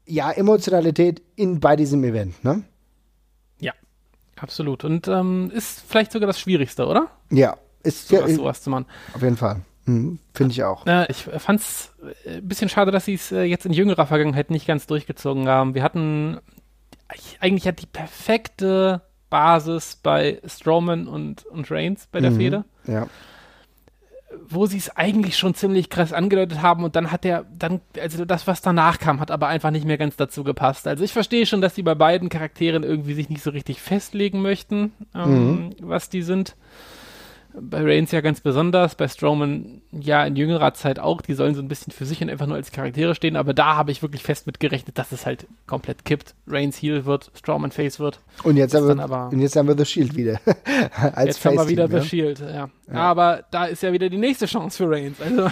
[0.08, 2.64] ja, Emotionalität in, bei diesem Event, ne?
[4.36, 4.84] Ja, absolut.
[4.84, 7.10] Und ähm, ist vielleicht sogar das Schwierigste, oder?
[7.30, 8.86] Ja, ist sowas, ja, sowas zu machen.
[9.14, 9.62] Auf jeden Fall.
[9.86, 10.86] Mhm, Finde ich auch.
[10.88, 11.94] Äh, ich fand es
[12.26, 15.76] ein bisschen schade, dass sie es äh, jetzt in jüngerer Vergangenheit nicht ganz durchgezogen haben.
[15.76, 16.40] Wir hatten
[17.40, 22.66] eigentlich hat die perfekte Basis bei Strowman und, und Reigns bei der mhm, Fehde.
[22.88, 23.08] Ja
[24.48, 28.26] wo sie es eigentlich schon ziemlich krass angedeutet haben und dann hat der, dann, also
[28.26, 30.88] das, was danach kam, hat aber einfach nicht mehr ganz dazu gepasst.
[30.88, 34.42] Also ich verstehe schon, dass die bei beiden Charakteren irgendwie sich nicht so richtig festlegen
[34.42, 35.76] möchten, ähm, mhm.
[35.80, 36.56] was die sind
[37.60, 41.62] bei Reigns ja ganz besonders, bei Strowman ja in jüngerer Zeit auch, die sollen so
[41.62, 44.24] ein bisschen für sich und einfach nur als Charaktere stehen, aber da habe ich wirklich
[44.24, 46.36] fest mit gerechnet, dass es halt komplett kippt.
[46.48, 48.20] Reigns Heel wird, Strowman Face wird.
[48.44, 50.40] Und jetzt, haben wir, aber, und jetzt haben wir The Shield wieder.
[51.14, 52.02] als jetzt haben wir wieder ja?
[52.02, 52.70] The Shield, ja.
[52.92, 53.00] Ja.
[53.00, 55.18] Aber da ist ja wieder die nächste Chance für Reigns.
[55.20, 55.50] Also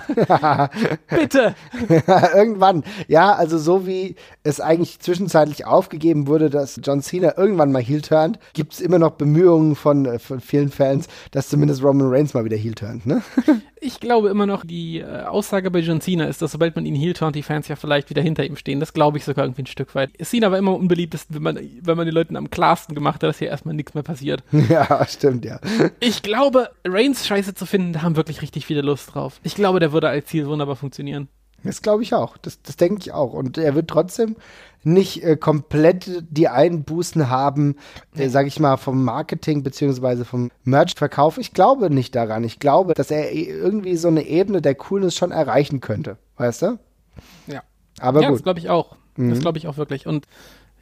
[1.10, 1.56] bitte.
[2.36, 2.84] irgendwann.
[3.08, 8.02] Ja, also so wie es eigentlich zwischenzeitlich aufgegeben wurde, dass John Cena irgendwann mal Heel
[8.02, 12.34] turnt, gibt es immer noch Bemühungen von, äh, von vielen Fans, dass zumindest Roman Reigns
[12.34, 13.22] mal wieder heel turnt, ne?
[13.84, 16.96] ich glaube immer noch, die äh, Aussage bei John Cena ist, dass sobald man ihn
[16.96, 18.80] heel turnt, die Fans ja vielleicht wieder hinter ihm stehen.
[18.80, 20.12] Das glaube ich sogar irgendwie ein Stück weit.
[20.22, 23.39] Cena war immer unbeliebtesten, wenn man, wenn man den Leuten am klarsten gemacht hat, dass
[23.39, 24.43] hier erstmal nichts mehr passiert.
[24.69, 25.60] Ja, stimmt, ja.
[26.00, 29.40] Ich glaube, Reigns scheiße zu finden, da haben wirklich richtig viele Lust drauf.
[29.44, 31.28] Ich glaube, der würde als Ziel wunderbar funktionieren.
[31.64, 32.38] Das glaube ich auch.
[32.38, 33.34] Das, das denke ich auch.
[33.34, 34.36] Und er wird trotzdem
[34.84, 37.78] nicht äh, komplett die Einbußen haben,
[38.16, 41.38] äh, sage ich mal, vom Marketing beziehungsweise vom Merch-Verkauf.
[41.38, 42.44] Ich glaube nicht daran.
[42.44, 46.18] Ich glaube, dass er irgendwie so eine Ebene der Coolness schon erreichen könnte.
[46.36, 46.80] Weißt du?
[47.48, 47.64] Ja.
[48.00, 48.40] Aber ja, gut.
[48.40, 48.98] Das glaube ich auch.
[49.16, 49.30] Mhm.
[49.30, 50.06] Das glaube ich auch wirklich.
[50.06, 50.28] Und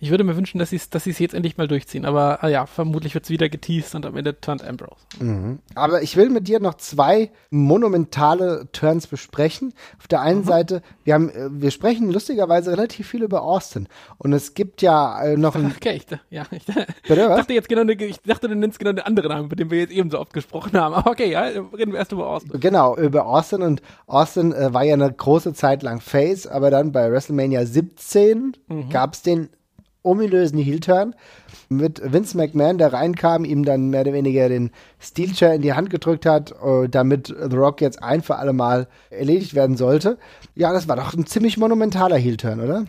[0.01, 2.05] ich würde mir wünschen, dass sie dass es jetzt endlich mal durchziehen.
[2.05, 5.05] Aber ah ja, vermutlich wird es wieder geteased und am Ende turnt Ambrose.
[5.19, 5.59] Mhm.
[5.75, 9.73] Aber ich will mit dir noch zwei monumentale Turns besprechen.
[9.99, 10.45] Auf der einen mhm.
[10.45, 13.87] Seite, wir haben, äh, wir sprechen lustigerweise relativ viel über Austin.
[14.17, 15.71] Und es gibt ja äh, noch ein.
[15.81, 16.65] Okay, ich, ja, ich
[17.07, 19.93] dachte jetzt genau, ich dachte, du nennst genau einen anderen Namen, über den wir jetzt
[19.93, 20.95] eben so oft gesprochen haben.
[20.95, 22.59] Aber okay, ja, reden wir erst über Austin.
[22.59, 23.61] Genau, über Austin.
[23.61, 28.57] Und Austin äh, war ja eine große Zeit lang Face, aber dann bei WrestleMania 17
[28.67, 28.89] mhm.
[28.89, 29.49] gab es den
[30.03, 31.15] ominösen Heel-Turn
[31.69, 35.89] mit Vince McMahon, der reinkam, ihm dann mehr oder weniger den Steel-Chair in die Hand
[35.89, 40.17] gedrückt hat, äh, damit The Rock jetzt ein für alle Mal erledigt werden sollte.
[40.55, 42.85] Ja, das war doch ein ziemlich monumentaler Heel-Turn, oder?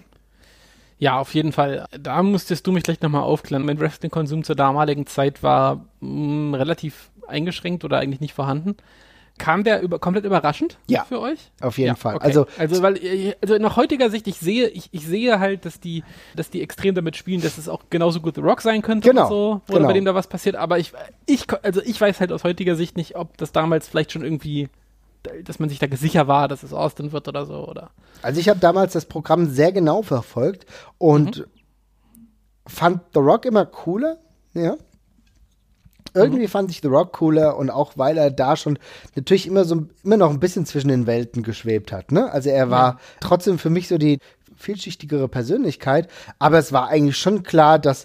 [0.98, 1.87] Ja, auf jeden Fall.
[1.98, 3.64] Da musstest du mich gleich nochmal aufklären.
[3.64, 8.77] Mein Wrestling-Konsum zur damaligen Zeit war mh, mm, relativ eingeschränkt oder eigentlich nicht vorhanden.
[9.38, 11.51] Kam der über, komplett überraschend ja, für euch?
[11.61, 12.16] Auf jeden ja, Fall.
[12.16, 12.27] Okay.
[12.27, 15.81] Also, also, weil, äh, also nach heutiger Sicht, ich sehe, ich, ich sehe halt, dass
[15.81, 16.05] die,
[16.37, 19.29] dass die extrem damit spielen, dass es auch genauso gut The Rock sein könnte genau,
[19.29, 19.88] so, oder genau.
[19.88, 20.57] bei dem da was passiert.
[20.57, 20.92] Aber ich,
[21.27, 24.68] ich, also ich weiß halt aus heutiger Sicht nicht, ob das damals vielleicht schon irgendwie
[25.45, 27.90] dass man sich da sicher war, dass es Austin wird oder so, oder?
[28.23, 30.66] Also ich habe damals das Programm sehr genau verfolgt
[30.99, 31.45] und mhm.
[32.66, 34.18] fand The Rock immer cooler,
[34.55, 34.77] ja.
[36.14, 36.48] Irgendwie mhm.
[36.48, 38.79] fand ich The Rock cooler und auch weil er da schon
[39.14, 42.12] natürlich immer so immer noch ein bisschen zwischen den Welten geschwebt hat.
[42.12, 42.31] Ne?
[42.31, 42.98] Also er war ja.
[43.20, 44.18] trotzdem für mich so die
[44.57, 48.05] vielschichtigere Persönlichkeit, aber es war eigentlich schon klar, dass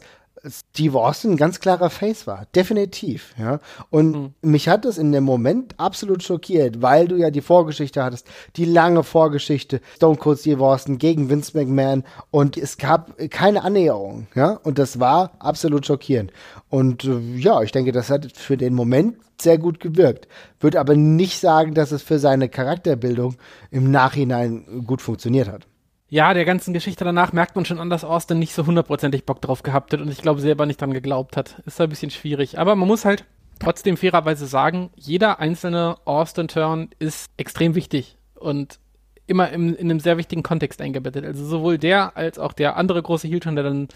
[0.50, 2.46] Steve Austin ein ganz klarer Face war.
[2.56, 3.60] Definitiv, ja.
[3.90, 4.34] Und mhm.
[4.42, 8.66] mich hat das in dem Moment absolut schockiert, weil du ja die Vorgeschichte hattest, die
[8.66, 14.60] lange Vorgeschichte, Stone Cold Steve Austin gegen Vince McMahon und es gab keine Annäherung, ja.
[14.64, 16.32] Und das war absolut schockierend.
[16.70, 20.28] Und äh, ja, ich denke, das hat für den Moment sehr gut gewirkt.
[20.60, 23.36] Würde aber nicht sagen, dass es für seine Charakterbildung
[23.70, 25.68] im Nachhinein gut funktioniert hat
[26.10, 29.42] ja, der ganzen Geschichte danach merkt man schon an, dass Austin nicht so hundertprozentig Bock
[29.42, 31.62] drauf gehabt hat und ich glaube selber nicht dran geglaubt hat.
[31.66, 32.60] Ist ein bisschen schwierig.
[32.60, 33.26] Aber man muss halt
[33.60, 38.18] trotzdem fairerweise sagen, jeder einzelne Austin-Turn ist extrem wichtig.
[38.36, 38.80] Und
[39.28, 41.26] immer im, in einem sehr wichtigen Kontext eingebettet.
[41.26, 43.90] Also sowohl der als auch der andere große Heel-Turn, der dann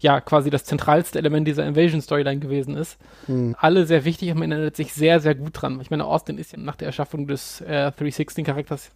[0.00, 2.98] ja quasi das zentralste Element dieser Invasion-Storyline gewesen ist.
[3.26, 3.54] Mhm.
[3.58, 5.78] Alle sehr wichtig und man erinnert sich sehr, sehr gut dran.
[5.82, 8.90] Ich meine, Austin ist ja nach der Erschaffung des äh, 316-Charakters,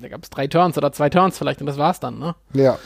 [0.00, 2.34] da gab es drei Turns oder zwei Turns vielleicht und das war's dann, ne?
[2.52, 2.78] Ja.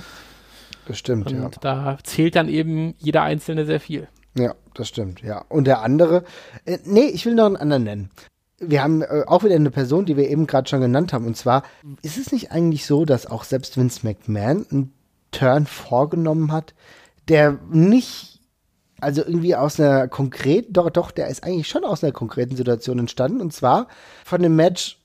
[0.87, 1.51] Das stimmt, und ja.
[1.63, 4.07] da zählt dann eben jeder Einzelne sehr viel.
[4.37, 5.43] Ja, das stimmt, ja.
[5.49, 6.25] Und der andere,
[6.67, 8.11] äh, nee, ich will noch einen anderen nennen
[8.59, 11.27] wir haben äh, auch wieder eine Person, die wir eben gerade schon genannt haben.
[11.27, 11.63] Und zwar
[12.03, 14.93] ist es nicht eigentlich so, dass auch selbst Vince McMahon einen
[15.31, 16.75] Turn vorgenommen hat,
[17.29, 18.41] der nicht,
[19.01, 22.99] also irgendwie aus einer konkreten, doch, doch, der ist eigentlich schon aus einer konkreten Situation
[22.99, 23.41] entstanden.
[23.41, 23.89] Und zwar
[24.25, 25.01] von dem Match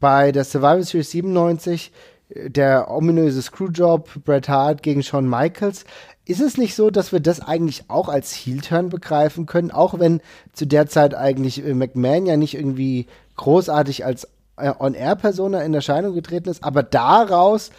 [0.00, 1.92] bei der Survivor Series 97,
[2.28, 5.84] äh, der ominöse Screwjob, Bret Hart gegen Shawn Michaels.
[6.26, 10.20] Ist es nicht so, dass wir das eigentlich auch als Heel-Turn begreifen können, auch wenn
[10.52, 16.14] zu der Zeit eigentlich äh, McMahon ja nicht irgendwie großartig als äh, On-Air-Persona in Erscheinung
[16.14, 17.70] getreten ist, aber daraus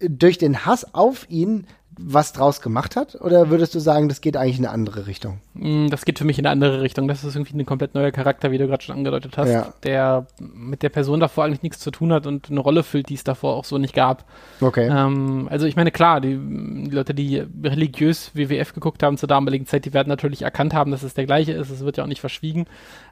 [0.00, 1.66] durch den Hass auf ihn
[1.98, 3.20] was draus gemacht hat?
[3.20, 5.40] Oder würdest du sagen, das geht eigentlich in eine andere Richtung?
[5.54, 7.08] Mm, das geht für mich in eine andere Richtung.
[7.08, 9.72] Das ist irgendwie ein komplett neuer Charakter, wie du gerade schon angedeutet hast, ja.
[9.82, 13.14] der mit der Person davor eigentlich nichts zu tun hat und eine Rolle füllt, die
[13.14, 14.24] es davor auch so nicht gab.
[14.60, 14.88] Okay.
[14.88, 19.66] Ähm, also ich meine, klar, die, die, Leute, die religiös WWF geguckt haben zur damaligen
[19.66, 21.70] Zeit, die werden natürlich erkannt haben, dass es der gleiche ist.
[21.70, 22.66] Es wird ja auch nicht verschwiegen.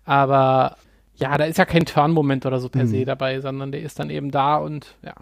[0.04, 0.76] Aber
[1.16, 2.88] ja, da ist ja kein Turn-Moment oder so per mhm.
[2.88, 5.14] se dabei, sondern der ist dann eben da und ja.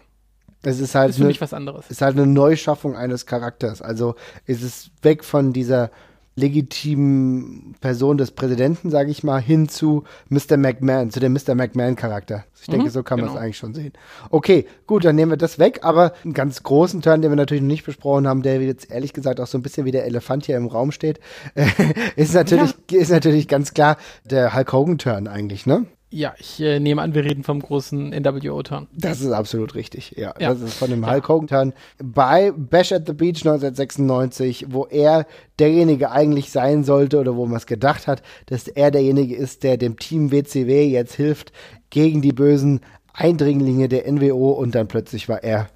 [0.65, 1.89] Es ist halt ist eine, was anderes.
[1.89, 3.81] ist halt eine Neuschaffung eines Charakters.
[3.81, 5.91] Also ist es weg von dieser
[6.35, 10.57] legitimen Person des Präsidenten, sage ich mal, hin zu Mr.
[10.57, 11.55] McMahon, zu dem Mr.
[11.55, 12.43] McMahon-Charakter.
[12.59, 13.31] Ich denke, mhm, so kann genau.
[13.31, 13.93] man es eigentlich schon sehen.
[14.29, 17.61] Okay, gut, dann nehmen wir das weg, aber einen ganz großen Turn, den wir natürlich
[17.61, 20.45] noch nicht besprochen haben, der jetzt ehrlich gesagt auch so ein bisschen wie der Elefant
[20.45, 21.21] hier im Raum steht,
[22.17, 22.99] ist natürlich, ja.
[22.99, 25.85] ist natürlich ganz klar der Hulk Hogan-Turn eigentlich, ne?
[26.15, 28.87] Ja, ich äh, nehme an, wir reden vom großen NWO-Turn.
[28.93, 30.33] Das ist absolut richtig, ja.
[30.39, 30.53] ja.
[30.53, 35.27] Das ist von dem Hulk Hogan-Turn bei Bash at the Beach 1996, wo er
[35.59, 39.75] derjenige eigentlich sein sollte oder wo man es gedacht hat, dass er derjenige ist, der
[39.75, 41.51] dem Team WCW jetzt hilft
[41.89, 42.79] gegen die bösen
[43.11, 45.67] Eindringlinge der NWO und dann plötzlich war er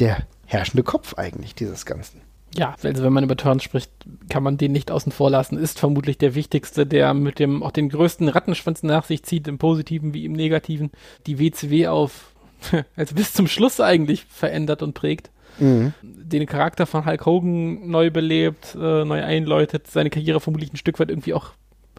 [0.00, 2.22] der herrschende Kopf eigentlich dieses Ganzen.
[2.56, 3.90] Ja, also wenn man über Turns spricht,
[4.28, 5.56] kann man den nicht außen vor lassen.
[5.56, 9.58] Ist vermutlich der wichtigste, der mit dem auch den größten Rattenschwanz nach sich zieht, im
[9.58, 10.90] Positiven wie im Negativen,
[11.26, 12.32] die WCW auf,
[12.96, 15.30] also bis zum Schluss eigentlich verändert und prägt.
[15.58, 15.94] Mhm.
[16.02, 20.98] Den Charakter von Hulk Hogan neu belebt, äh, neu einläutet, seine Karriere vermutlich ein Stück
[20.98, 21.52] weit irgendwie auch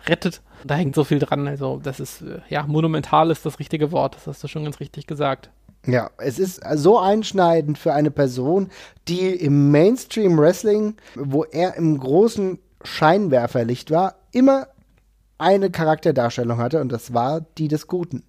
[0.07, 0.41] rettet.
[0.63, 1.47] Da hängt so viel dran.
[1.47, 4.15] Also, das ist, äh, ja, monumental ist das richtige Wort.
[4.15, 5.49] Das hast du schon ganz richtig gesagt.
[5.85, 8.69] Ja, es ist so einschneidend für eine Person,
[9.07, 14.67] die im Mainstream Wrestling, wo er im großen Scheinwerferlicht war, immer
[15.37, 18.23] eine Charakterdarstellung hatte und das war die des Guten.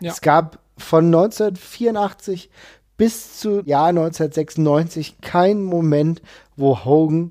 [0.00, 0.12] Ja.
[0.12, 2.50] Es gab von 1984
[2.96, 6.22] bis zu Jahr 1996 keinen Moment,
[6.56, 7.30] wo Hogan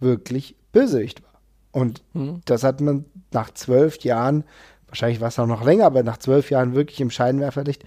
[0.00, 1.32] wirklich Bösewicht war.
[1.70, 2.40] Und mhm.
[2.44, 4.44] das hat man nach zwölf Jahren,
[4.88, 7.84] wahrscheinlich war es auch noch länger, aber nach zwölf Jahren wirklich im Scheinwerferlicht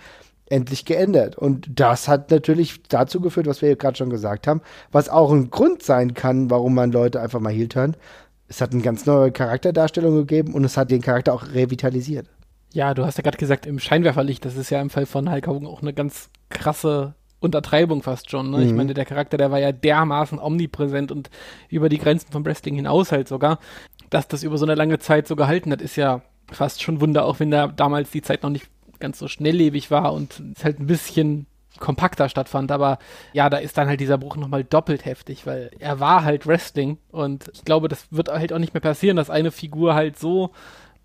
[0.48, 1.36] endlich geändert.
[1.38, 5.50] Und das hat natürlich dazu geführt, was wir gerade schon gesagt haben, was auch ein
[5.50, 7.96] Grund sein kann, warum man Leute einfach mal hielt hören.
[8.48, 12.28] Es hat eine ganz neue Charakterdarstellung gegeben und es hat den Charakter auch revitalisiert.
[12.74, 15.48] Ja, du hast ja gerade gesagt, im Scheinwerferlicht, das ist ja im Fall von Hulk
[15.48, 18.52] Hogan auch eine ganz krasse Untertreibung fast schon.
[18.52, 18.58] Ne?
[18.58, 18.64] Mhm.
[18.64, 21.30] Ich meine, der Charakter, der war ja dermaßen omnipräsent und
[21.70, 23.60] über die Grenzen vom Wrestling hinaus halt sogar.
[24.10, 27.26] Dass das über so eine lange Zeit so gehalten hat, ist ja fast schon Wunder,
[27.26, 28.68] auch wenn da damals die Zeit noch nicht
[29.00, 31.48] ganz so schnelllebig war und es halt ein bisschen
[31.80, 33.00] kompakter stattfand, aber
[33.34, 36.98] ja, da ist dann halt dieser Bruch nochmal doppelt heftig, weil er war halt Wrestling
[37.12, 40.52] und ich glaube, das wird halt auch nicht mehr passieren, dass eine Figur halt so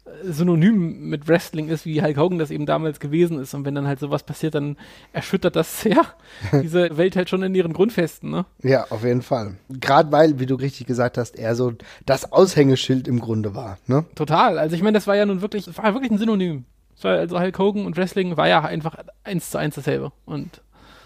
[0.05, 3.55] äh, synonym mit Wrestling ist, wie Hulk Hogan das eben damals gewesen ist.
[3.55, 4.77] Und wenn dann halt sowas passiert, dann
[5.13, 6.07] erschüttert das sehr
[6.63, 8.47] diese Welt halt schon in ihren Grundfesten, ne?
[8.63, 9.57] Ja, auf jeden Fall.
[9.69, 11.73] Gerade weil, wie du richtig gesagt hast, er so
[12.07, 14.05] das Aushängeschild im Grunde war, ne?
[14.15, 14.59] Total.
[14.59, 16.65] Also ich meine, das war ja nun wirklich, war wirklich ein Synonym
[17.09, 20.13] also Hulk Hogan und Wrestling war ja einfach eins zu eins dasselbe.
[20.25, 20.63] Und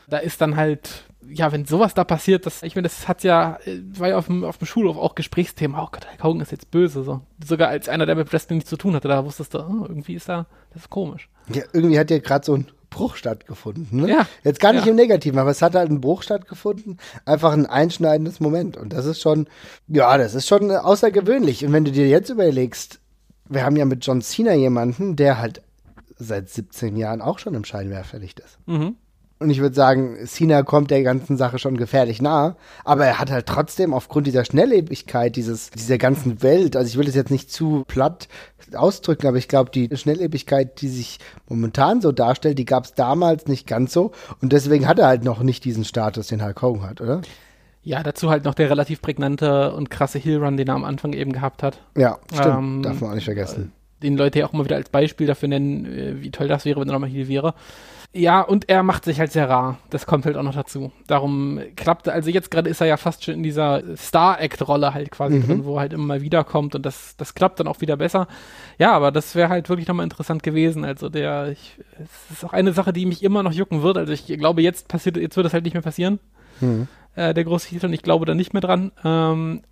[0.08, 3.58] da ist dann halt, ja, wenn sowas da passiert, das, ich meine, das hat ja,
[3.96, 6.70] war ja auf dem, auf dem Schulhof auch Gesprächsthema, oh Gott, Hulk Hogan ist jetzt
[6.70, 7.20] böse, so.
[7.44, 10.14] Sogar als einer, der mit Wrestling nichts zu tun hatte, da wusstest du, oh, irgendwie
[10.14, 11.28] ist da, das ist komisch.
[11.52, 14.08] Ja, irgendwie hat ja gerade so ein Bruch stattgefunden, ne?
[14.08, 14.26] Ja.
[14.44, 14.90] Jetzt gar nicht ja.
[14.90, 18.76] im Negativen, aber es hat halt ein Bruch stattgefunden, einfach ein einschneidendes Moment.
[18.76, 19.48] Und das ist schon,
[19.88, 21.64] ja, das ist schon außergewöhnlich.
[21.66, 23.00] Und wenn du dir jetzt überlegst,
[23.48, 25.60] wir haben ja mit John Cena jemanden, der halt
[26.24, 28.58] seit 17 Jahren auch schon im Scheinwerferlicht ist.
[28.66, 28.96] Mhm.
[29.40, 32.56] Und ich würde sagen, Cena kommt der ganzen Sache schon gefährlich nah.
[32.84, 37.04] Aber er hat halt trotzdem aufgrund dieser Schnelllebigkeit dieses, dieser ganzen Welt, also ich will
[37.04, 38.28] das jetzt nicht zu platt
[38.74, 43.46] ausdrücken, aber ich glaube, die Schnelllebigkeit, die sich momentan so darstellt, die gab es damals
[43.46, 44.12] nicht ganz so.
[44.40, 47.20] Und deswegen hat er halt noch nicht diesen Status, den Hulk Hogan hat, oder?
[47.82, 51.32] Ja, dazu halt noch der relativ prägnante und krasse Heel-Run, den er am Anfang eben
[51.32, 51.82] gehabt hat.
[51.96, 52.46] Ja, stimmt.
[52.46, 53.72] Ähm, Darf man auch nicht vergessen.
[54.04, 56.80] Den Leute ja auch immer wieder als Beispiel dafür nennen, äh, wie toll das wäre,
[56.80, 57.54] wenn er nochmal Heel wäre.
[58.16, 59.78] Ja, und er macht sich halt sehr rar.
[59.90, 60.92] Das kommt halt auch noch dazu.
[61.08, 65.38] Darum klappt, also jetzt gerade ist er ja fast schon in dieser Star-Act-Rolle halt quasi
[65.38, 65.46] Mhm.
[65.46, 68.28] drin, wo er halt immer mal wiederkommt und das, das klappt dann auch wieder besser.
[68.78, 70.84] Ja, aber das wäre halt wirklich nochmal interessant gewesen.
[70.84, 73.98] Also der, ich, es ist auch eine Sache, die mich immer noch jucken wird.
[73.98, 76.20] Also ich glaube, jetzt passiert, jetzt wird das halt nicht mehr passieren.
[76.60, 76.86] Mhm.
[77.16, 78.92] Äh, der große Titel und ich glaube da nicht mehr dran.
[79.04, 79.62] Ähm,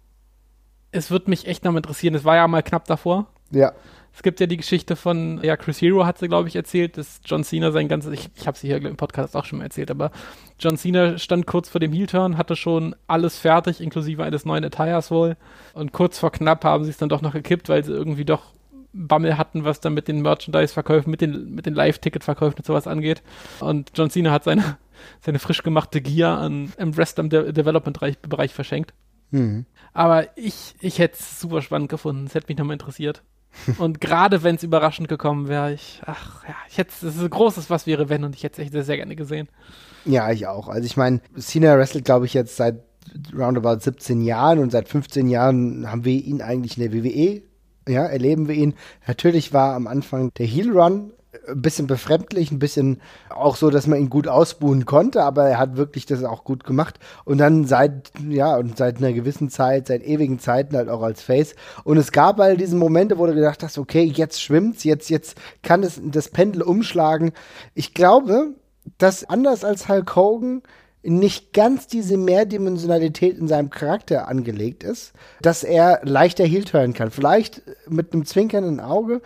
[0.91, 2.15] es wird mich echt noch mal interessieren.
[2.17, 3.29] Es war ja mal knapp davor.
[3.53, 3.71] Ja.
[4.15, 7.21] Es gibt ja die Geschichte von, ja, Chris Hero hat sie, glaube ich, erzählt, dass
[7.25, 9.91] John Cena sein ganzes, ich, ich habe sie hier im Podcast auch schon mal erzählt,
[9.91, 10.11] aber
[10.59, 15.11] John Cena stand kurz vor dem Heel-Turn, hatte schon alles fertig, inklusive eines neuen Attires
[15.11, 15.37] wohl.
[15.73, 18.53] Und kurz vor knapp haben sie es dann doch noch gekippt, weil sie irgendwie doch
[18.93, 23.23] Bammel hatten, was dann mit den Merchandise-Verkäufen, mit den, mit den Live-Ticket-Verkäufen und sowas angeht.
[23.61, 24.77] Und John Cena hat seine,
[25.21, 28.93] seine frisch gemachte Gear an, im Rest am De Development-Bereich verschenkt.
[29.31, 29.65] Mhm.
[29.95, 32.27] Aber ich, ich hätte es super spannend gefunden.
[32.27, 33.23] Es hätte mich nochmal interessiert.
[33.79, 37.31] Und gerade wenn es überraschend gekommen wäre, ich, ach ja, ich hätte es ist ein
[37.31, 39.49] großes Was wäre, wenn und ich hätte es echt sehr, sehr gerne gesehen.
[40.05, 40.69] Ja, ich auch.
[40.69, 42.83] Also ich meine, Cena wrestelt, glaube ich, jetzt seit
[43.37, 47.43] roundabout 17 Jahren und seit 15 Jahren haben wir ihn eigentlich in der WWE.
[47.89, 48.75] Ja, erleben wir ihn.
[49.07, 51.13] Natürlich war am Anfang der Heel Run
[51.49, 55.59] ein bisschen befremdlich, ein bisschen auch so, dass man ihn gut ausbuhen konnte, aber er
[55.59, 56.99] hat wirklich das auch gut gemacht.
[57.25, 61.23] Und dann seit, ja, und seit einer gewissen Zeit, seit ewigen Zeiten halt auch als
[61.23, 61.55] Face.
[61.85, 65.37] Und es gab halt diese Momente, wo du gedacht hast, okay, jetzt schwimmt's, jetzt, jetzt
[65.63, 67.33] kann es das Pendel umschlagen.
[67.75, 68.55] Ich glaube,
[68.99, 70.63] dass anders als Hulk Hogan
[71.03, 77.11] nicht ganz diese Mehrdimensionalität in seinem Charakter angelegt ist, dass er leichter Heel turnen kann.
[77.11, 79.21] Vielleicht mit einem zwinkernden Auge,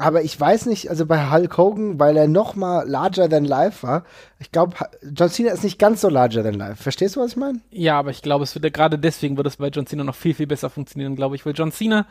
[0.00, 3.86] aber ich weiß nicht, also bei Hulk Hogan, weil er noch mal larger than life
[3.86, 4.04] war,
[4.38, 4.74] ich glaube,
[5.14, 6.82] John Cena ist nicht ganz so larger than life.
[6.82, 7.60] Verstehst du, was ich meine?
[7.70, 10.32] Ja, aber ich glaube, es würde gerade deswegen würde es bei John Cena noch viel,
[10.32, 12.06] viel besser funktionieren, glaube ich, weil John Cena,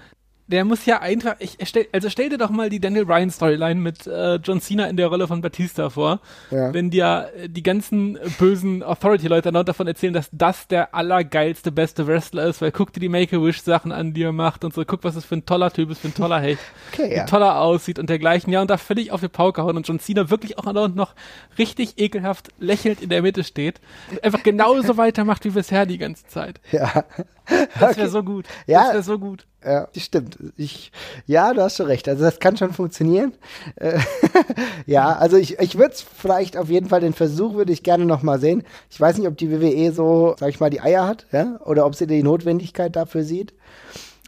[0.50, 3.80] der muss ja einfach, ich, stell, also stell dir doch mal die Daniel Bryan Storyline
[3.80, 6.20] mit äh, John Cena in der Rolle von Batista vor,
[6.52, 6.74] Ja.
[6.74, 12.08] wenn dir äh, die ganzen bösen Authority-Leute dann davon erzählen, dass das der allergeilste, beste
[12.08, 15.16] Wrestler ist, weil guck dir die Make-A-Wish-Sachen an, die er macht und so, guck, was
[15.16, 16.62] das für ein toller Typ ist, für ein toller Hecht,
[16.94, 17.24] Okay, ja.
[17.24, 19.88] wie toll er aussieht und dergleichen, ja, und da völlig auf die Pauke hauen und
[19.88, 21.14] John Cena wirklich auch noch
[21.58, 23.80] richtig ekelhaft lächelnd in der Mitte steht
[24.24, 26.60] einfach genauso weitermacht wie bisher die ganze Zeit.
[26.72, 27.04] Ja.
[27.80, 28.46] Das wäre so gut.
[28.68, 28.86] Ja.
[28.86, 29.46] Das wäre so gut.
[29.64, 30.38] Ja, das stimmt.
[30.56, 30.92] Ich,
[31.26, 32.08] ja, du hast schon recht.
[32.08, 33.34] Also das kann schon funktionieren.
[33.76, 34.00] Äh,
[34.86, 38.06] ja, also ich, ich würde es vielleicht auf jeden Fall, den Versuch würde ich gerne
[38.06, 38.64] noch mal sehen.
[38.90, 41.86] Ich weiß nicht, ob die WWE so, sag ich mal, die Eier hat, ja, oder
[41.86, 43.54] ob sie die Notwendigkeit dafür sieht.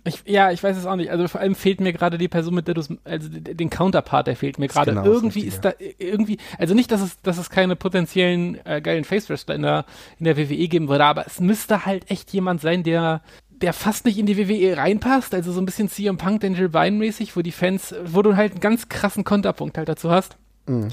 [0.03, 1.11] Ich, ja, ich weiß es auch nicht.
[1.11, 4.35] Also vor allem fehlt mir gerade die Person, mit der du also den Counterpart, der
[4.35, 4.91] fehlt mir gerade.
[4.91, 9.03] genau irgendwie ist da irgendwie, also nicht, dass es, dass es keine potenziellen äh, geilen
[9.03, 9.85] Face Wrestler in der
[10.17, 13.21] in der WWE geben würde, aber es müsste halt echt jemand sein, der
[13.61, 16.97] der fast nicht in die WWE reinpasst, also so ein bisschen CM Punk, Daniel Bryan
[16.97, 20.37] mäßig, wo die Fans, wo du halt einen ganz krassen Konterpunkt halt dazu hast.
[20.67, 20.89] Mhm.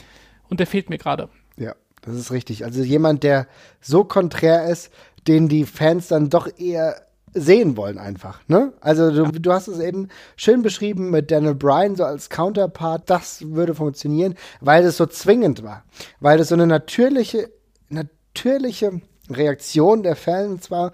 [0.50, 1.30] Und der fehlt mir gerade.
[1.56, 2.64] Ja, das ist richtig.
[2.64, 3.46] Also jemand, der
[3.80, 4.92] so konträr ist,
[5.26, 8.72] den die Fans dann doch eher sehen wollen einfach, ne?
[8.80, 13.42] Also du, du hast es eben schön beschrieben mit Daniel Bryan so als Counterpart, das
[13.50, 15.84] würde funktionieren, weil es so zwingend war,
[16.20, 17.50] weil es so eine natürliche
[17.90, 19.00] natürliche
[19.30, 20.92] Reaktion der Fans war,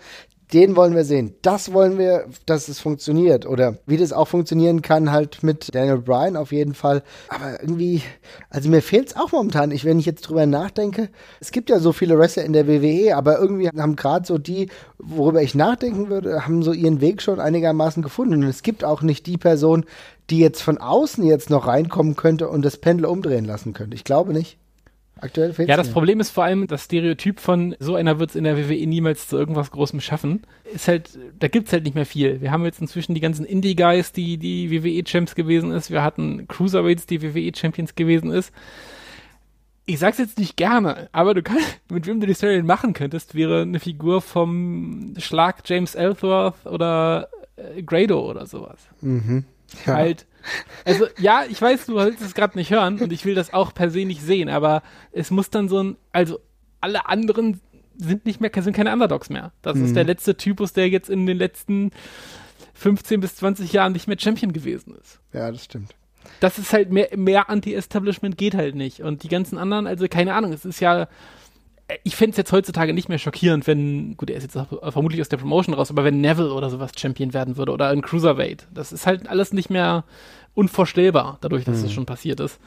[0.52, 1.34] den wollen wir sehen.
[1.42, 3.46] Das wollen wir, dass es funktioniert.
[3.46, 7.02] Oder wie das auch funktionieren kann, halt mit Daniel Bryan auf jeden Fall.
[7.28, 8.02] Aber irgendwie,
[8.50, 9.70] also mir fehlt es auch momentan.
[9.70, 11.08] Ich, wenn ich jetzt drüber nachdenke,
[11.40, 14.68] es gibt ja so viele Wrestler in der WWE, aber irgendwie haben gerade so die,
[14.98, 18.44] worüber ich nachdenken würde, haben so ihren Weg schon einigermaßen gefunden.
[18.44, 19.84] Und es gibt auch nicht die Person,
[20.30, 23.94] die jetzt von außen jetzt noch reinkommen könnte und das Pendel umdrehen lassen könnte.
[23.94, 24.58] Ich glaube nicht.
[25.24, 28.36] Aktuell fehlt Ja, das Problem ist vor allem, das Stereotyp von so einer wird es
[28.36, 30.42] in der WWE niemals zu irgendwas Großem schaffen,
[30.74, 32.42] ist halt, da gibt's halt nicht mehr viel.
[32.42, 35.90] Wir haben jetzt inzwischen die ganzen Indie-Guys, die die WWE-Champs gewesen ist.
[35.90, 38.52] Wir hatten Cruiserweights, die WWE-Champions gewesen ist.
[39.86, 43.34] Ich sag's jetzt nicht gerne, aber du kannst, mit wem du die Story machen könntest,
[43.34, 49.44] wäre eine Figur vom Schlag James Ellsworth oder äh, Grado oder sowas Mhm.
[49.86, 49.94] Ja.
[49.94, 50.26] halt.
[50.84, 53.72] Also ja, ich weiß, du willst es gerade nicht hören und ich will das auch
[53.72, 56.38] per se nicht sehen, aber es muss dann so ein, also
[56.80, 57.60] alle anderen
[57.96, 59.52] sind nicht mehr, sind keine Underdogs mehr.
[59.62, 61.92] Das ist der letzte Typus, der jetzt in den letzten
[62.74, 65.20] 15 bis 20 Jahren nicht mehr Champion gewesen ist.
[65.32, 65.94] ja, das stimmt.
[66.40, 69.00] Das ist halt mehr, mehr Anti-Establishment geht halt nicht.
[69.00, 71.06] Und die ganzen anderen, also keine Ahnung, es ist ja,
[72.02, 74.58] ich fände es jetzt heutzutage nicht mehr schockierend, wenn, gut, er ist jetzt
[74.92, 78.00] vermutlich aus der Promotion raus, aber wenn Neville oder sowas Champion werden würde oder ein
[78.02, 78.66] Cruiserweight.
[78.72, 80.04] Das ist halt alles nicht mehr
[80.54, 81.88] unvorstellbar, dadurch, dass es Mhm.
[81.90, 82.58] schon passiert ist.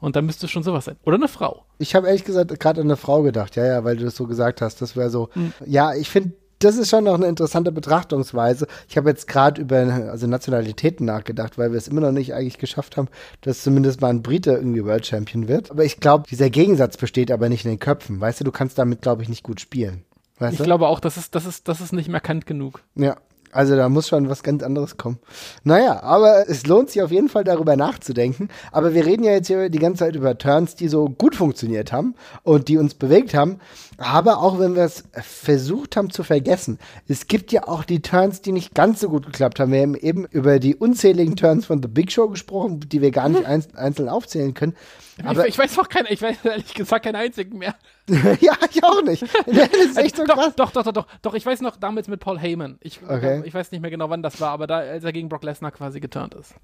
[0.00, 0.96] Und da müsste es schon sowas sein.
[1.04, 1.64] Oder eine Frau.
[1.78, 4.26] Ich habe ehrlich gesagt gerade an eine Frau gedacht, ja, ja, weil du das so
[4.26, 4.80] gesagt hast.
[4.82, 5.52] Das wäre so, Hm.
[5.66, 6.32] ja, ich finde,
[6.64, 8.66] das ist schon noch eine interessante Betrachtungsweise.
[8.88, 9.76] Ich habe jetzt gerade über
[10.10, 13.08] also Nationalitäten nachgedacht, weil wir es immer noch nicht eigentlich geschafft haben,
[13.42, 15.70] dass zumindest mal ein Brite irgendwie World Champion wird.
[15.70, 18.20] Aber ich glaube, dieser Gegensatz besteht aber nicht in den Köpfen.
[18.20, 20.04] Weißt du, du kannst damit, glaube ich, nicht gut spielen.
[20.38, 20.64] Weißt Ich du?
[20.64, 22.82] glaube auch, das ist, das ist, das ist nicht markant genug.
[22.96, 23.16] Ja,
[23.54, 25.18] also da muss schon was ganz anderes kommen.
[25.62, 28.48] Naja, aber es lohnt sich auf jeden Fall darüber nachzudenken.
[28.72, 31.92] Aber wir reden ja jetzt hier die ganze Zeit über Turns, die so gut funktioniert
[31.92, 33.60] haben und die uns bewegt haben.
[33.96, 38.42] Aber auch wenn wir es versucht haben zu vergessen, es gibt ja auch die Turns,
[38.42, 39.70] die nicht ganz so gut geklappt haben.
[39.70, 43.28] Wir haben eben über die unzähligen Turns von The Big Show gesprochen, die wir gar
[43.28, 44.74] nicht einz einzeln aufzählen können.
[45.22, 47.74] Aber ich, ich weiß auch keinen, ich weiß ehrlich gesagt keinen einzigen mehr.
[48.40, 49.22] ja, ich auch nicht.
[49.46, 50.54] Das ist echt so doch, krass.
[50.56, 52.78] doch, doch, doch, doch, doch, ich weiß noch damals mit Paul Heyman.
[52.80, 53.42] Ich, Okay.
[53.44, 55.70] ich weiß nicht mehr genau, wann das war, aber da, als er gegen Brock Lesnar
[55.70, 56.54] quasi geturnt ist.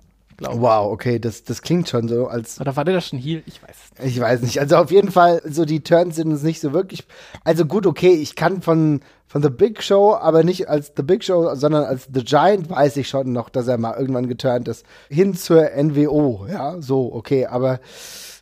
[0.42, 3.42] Wow, okay, das, das klingt schon so, als Oder war der das schon Heal?
[3.44, 3.76] Ich weiß.
[4.06, 4.58] Ich weiß nicht.
[4.58, 7.04] Also auf jeden Fall, so die Turns sind uns nicht so wirklich.
[7.44, 11.24] Also gut, okay, ich kann von, von The Big Show, aber nicht als The Big
[11.24, 14.86] Show, sondern als The Giant weiß ich schon noch, dass er mal irgendwann geturnt ist.
[15.10, 17.80] Hin zur NWO, ja, so, okay, aber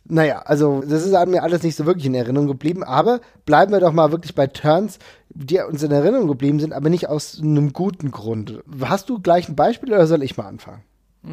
[0.09, 3.71] naja, also das ist an mir alles nicht so wirklich in Erinnerung geblieben, aber bleiben
[3.71, 4.97] wir doch mal wirklich bei Turns,
[5.29, 8.63] die uns in Erinnerung geblieben sind, aber nicht aus einem guten Grund.
[8.81, 10.83] Hast du gleich ein Beispiel oder soll ich mal anfangen?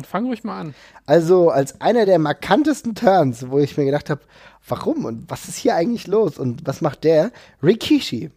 [0.07, 0.74] Fang ruhig mal an.
[1.07, 4.20] Also als einer der markantesten Turns, wo ich mir gedacht habe,
[4.68, 7.31] warum und was ist hier eigentlich los und was macht der?
[7.62, 8.31] Rikishi.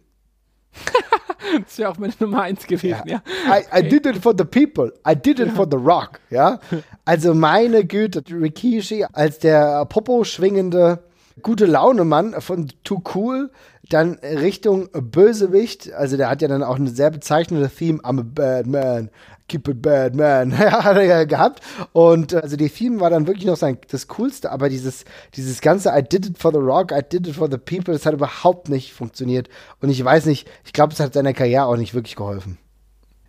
[1.62, 3.22] Das ist ja auch meine Nummer eins gewesen, ja.
[3.46, 4.92] I, I did it for the people.
[5.08, 6.20] I did it for the rock.
[6.30, 6.60] Ja.
[7.04, 11.00] Also meine Güte, Rikishi als der Popo schwingende
[11.42, 13.50] gute Laune Mann von Too Cool
[13.88, 15.92] dann Richtung Bösewicht.
[15.92, 18.00] Also der hat ja dann auch eine sehr bezeichnende Theme.
[18.00, 19.10] I'm a bad man.
[19.50, 20.56] Keep it bad man.
[20.58, 21.60] Hat er ja gehabt.
[21.92, 24.52] Und äh, also die Theme war dann wirklich noch sein, das Coolste.
[24.52, 27.58] Aber dieses, dieses ganze I did it for the rock, I did it for the
[27.58, 29.48] people, das hat überhaupt nicht funktioniert.
[29.80, 32.58] Und ich weiß nicht, ich glaube, es hat seiner Karriere auch nicht wirklich geholfen.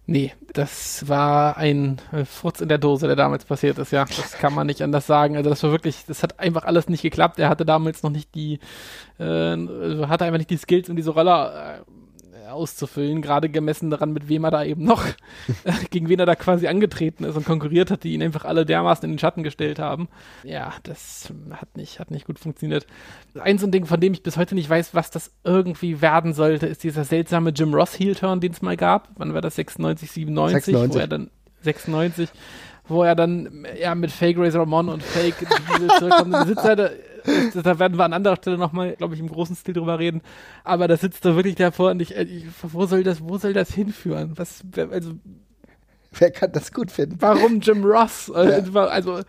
[0.06, 4.06] Nee, das war ein äh, Furz in der Dose, der damals passiert ist, ja.
[4.06, 5.38] Das kann man nicht anders sagen.
[5.38, 7.40] Also das war wirklich, das hat einfach alles nicht geklappt.
[7.40, 8.60] Er hatte damals noch nicht die,
[9.20, 11.92] äh, also hatte einfach nicht die Skills, um diese Rolle äh,
[12.52, 15.06] auszufüllen, gerade gemessen daran, mit wem er da eben noch,
[15.64, 18.66] äh, gegen wen er da quasi angetreten ist und konkurriert hat, die ihn einfach alle
[18.66, 20.10] dermaßen in den Schatten gestellt haben.
[20.44, 22.86] Ja, das hat nicht, hat nicht gut funktioniert.
[23.40, 26.34] Ein so ein Ding, von dem ich bis heute nicht weiß, was das irgendwie werden
[26.34, 29.10] sollte, ist dieser seltsame Jim Ross Heel-Turn, den es mal gab.
[29.16, 29.56] Wann war das?
[29.56, 30.94] 96, 97, 96.
[30.94, 31.30] wo er dann
[31.62, 32.30] 96,
[32.88, 36.34] wo er dann ja mit Fake Razor Ramon und Fake Diesel zurückkommt.
[36.34, 36.92] Da sitzt er
[37.64, 40.22] da, werden wir an anderer Stelle nochmal, glaube ich, im großen Stil drüber reden.
[40.64, 43.74] Aber da sitzt er wirklich davor und ich, ich wo soll das, wo soll das
[43.74, 44.34] hinführen?
[44.36, 45.14] Was, also,
[46.12, 47.18] Wer kann das gut finden?
[47.20, 48.32] warum Jim Ross?
[48.36, 49.22] Also, also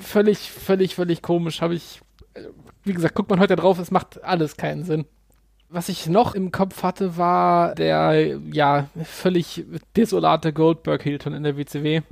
[0.00, 1.60] völlig, völlig, völlig komisch.
[1.62, 2.00] Habe ich,
[2.34, 2.42] äh,
[2.84, 5.04] wie gesagt, guckt man heute drauf, es macht alles keinen Sinn.
[5.68, 9.64] Was ich noch im Kopf hatte, war der, ja, völlig
[9.96, 12.02] desolate Goldberg Hilton in der WCW.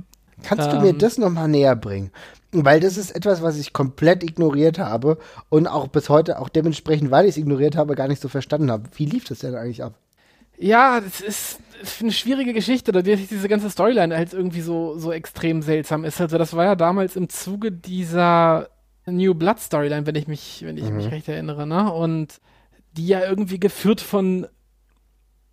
[0.43, 0.97] Kannst du mir Ähm.
[0.97, 2.11] das nochmal näher bringen?
[2.51, 5.17] Weil das ist etwas, was ich komplett ignoriert habe
[5.49, 8.69] und auch bis heute, auch dementsprechend, weil ich es ignoriert habe, gar nicht so verstanden
[8.71, 8.89] habe.
[8.95, 9.93] Wie lief das denn eigentlich ab?
[10.57, 11.59] Ja, das ist
[12.01, 16.19] eine schwierige Geschichte, da diese ganze Storyline halt irgendwie so, so extrem seltsam ist.
[16.21, 18.69] Also das war ja damals im Zuge dieser
[19.07, 21.91] New Blood Storyline, wenn ich mich, wenn ich mich recht erinnere, ne?
[21.91, 22.39] Und
[22.97, 24.45] die ja irgendwie geführt von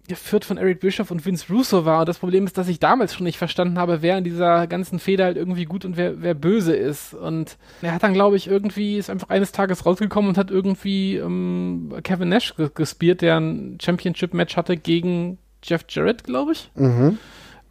[0.09, 2.00] geführt von Eric Bischoff und Vince Russo war.
[2.00, 4.98] Und das Problem ist, dass ich damals schon nicht verstanden habe, wer in dieser ganzen
[4.98, 7.14] Feder halt irgendwie gut und wer, wer böse ist.
[7.14, 11.16] Und er hat dann, glaube ich, irgendwie, ist einfach eines Tages rausgekommen und hat irgendwie
[11.16, 16.70] ähm, Kevin Nash ge gespielt, der ein Championship-Match hatte gegen Jeff Jarrett, glaube ich.
[16.74, 17.18] Mhm.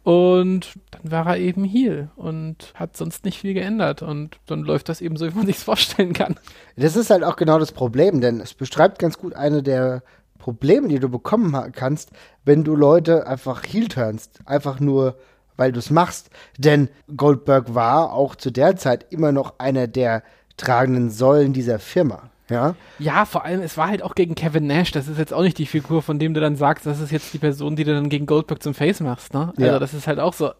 [0.08, 4.00] Und dann war er eben Heel und hat sonst nicht viel geändert.
[4.00, 6.36] Und dann läuft das eben so, wie man sich's vorstellen kann.
[6.76, 10.02] Das ist halt auch genau das Problem, denn es beschreibt ganz gut eine der
[10.48, 12.10] Probleme, die du bekommen kannst,
[12.46, 14.40] wenn du Leute einfach heel turnst.
[14.46, 15.18] Einfach nur,
[15.58, 16.30] weil du es machst.
[16.56, 20.22] Denn Goldberg war auch zu der Zeit immer noch einer der
[20.56, 22.30] tragenden Säulen dieser Firma.
[22.48, 24.90] Ja, Ja, vor allem, es war halt auch gegen Kevin Nash.
[24.90, 27.34] Das ist jetzt auch nicht die Figur, von dem du dann sagst, das ist jetzt
[27.34, 29.52] die Person, die du dann gegen Goldberg zum Face machst, ne?
[29.58, 29.66] Ja.
[29.66, 30.52] Also, das ist halt auch so,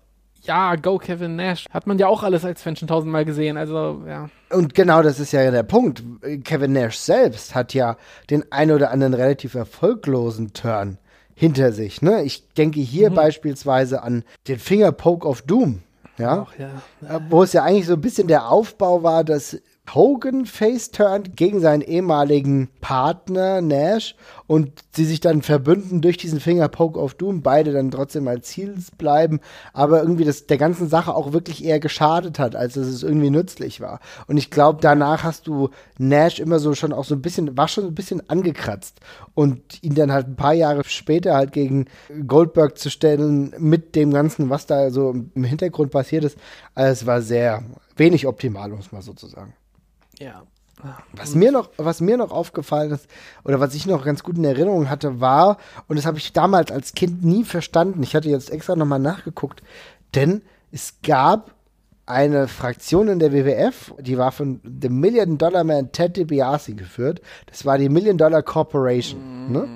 [0.42, 1.66] ja, go Kevin Nash.
[1.70, 4.28] Hat man ja auch alles als Fan schon tausendmal gesehen, also, ja.
[4.50, 6.02] Und genau das ist ja der Punkt.
[6.44, 7.96] Kevin Nash selbst hat ja
[8.30, 10.98] den ein oder anderen relativ erfolglosen Turn
[11.34, 12.02] hinter sich.
[12.02, 12.22] Ne?
[12.22, 15.82] Ich denke hier beispielsweise an den Fingerpoke of Doom.
[16.18, 17.20] Ja, Ach, ja.
[17.28, 19.56] Wo es ja eigentlich so ein bisschen der Aufbau war, dass
[19.94, 24.14] Hogan face-turned gegen seinen ehemaligen Partner Nash
[24.46, 28.90] und sie sich dann verbünden durch diesen Fingerpoke of Doom, beide dann trotzdem als Heels
[28.90, 29.40] bleiben,
[29.72, 33.30] aber irgendwie das der ganzen Sache auch wirklich eher geschadet hat, als dass es irgendwie
[33.30, 34.00] nützlich war.
[34.26, 37.68] Und ich glaube, danach hast du Nash immer so schon auch so ein bisschen, war
[37.68, 39.00] schon ein bisschen angekratzt
[39.34, 41.86] und ihn dann halt ein paar Jahre später halt gegen
[42.26, 46.38] Goldberg zu stellen mit dem Ganzen, was da so im Hintergrund passiert ist,
[46.74, 47.62] es war sehr
[47.96, 49.54] wenig optimal, muss man sozusagen.
[50.18, 50.42] Ja.
[51.12, 53.08] Was mir noch, was mir noch aufgefallen ist,
[53.44, 55.58] oder was ich noch ganz gut in Erinnerung hatte, war,
[55.88, 59.62] und das habe ich damals als Kind nie verstanden, ich hatte jetzt extra nochmal nachgeguckt,
[60.14, 61.50] denn es gab
[62.06, 67.20] eine Fraktion in der WWF, die war von The Million Dollar Man Ted DiBiase geführt.
[67.46, 69.52] Das war die Million Dollar Corporation.
[69.52, 69.68] Ne?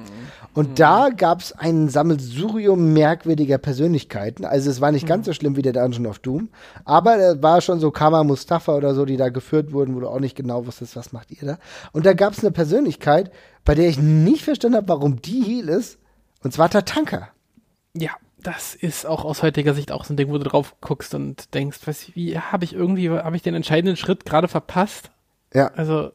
[0.55, 4.44] Und da gab es ein Sammelsurium merkwürdiger Persönlichkeiten.
[4.44, 6.50] Also es war nicht ganz so schlimm wie der Dungeon of Doom,
[6.84, 10.09] aber da war schon so Kama Mustafa oder so, die da geführt wurden, wo du
[10.09, 11.59] auch nicht genau wusstest, was macht ihr da.
[11.92, 13.30] Und da gab es eine Persönlichkeit,
[13.64, 15.98] bei der ich nicht verstanden habe, warum die Heal ist.
[16.42, 17.28] Und zwar Tatanka.
[17.94, 18.11] Ja,
[18.42, 21.55] das ist auch aus heutiger Sicht auch so ein Ding, wo du drauf guckst und
[21.55, 25.11] denkst, was, wie habe ich irgendwie, habe ich den entscheidenden Schritt gerade verpasst?
[25.55, 25.68] Ja.
[25.74, 26.12] Also,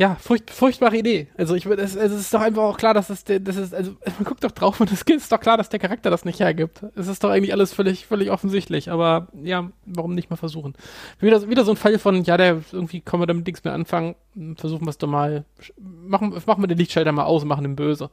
[0.00, 1.28] ja, furcht, furchtbare Idee.
[1.36, 4.24] Also ich es, es ist doch einfach auch klar, dass es, das ist, also man
[4.24, 6.82] guckt doch drauf und es ist doch klar, dass der Charakter das nicht hergibt.
[6.96, 8.90] Es ist doch eigentlich alles völlig, völlig offensichtlich.
[8.90, 10.72] Aber ja, warum nicht mal versuchen?
[11.18, 14.14] Wieder, wieder so ein Fall von, ja, der irgendwie können wir damit nichts mehr anfangen.
[14.56, 15.44] Versuchen wir es doch mal.
[15.78, 18.08] Machen, machen wir den Lichtschalter mal aus und machen den böse.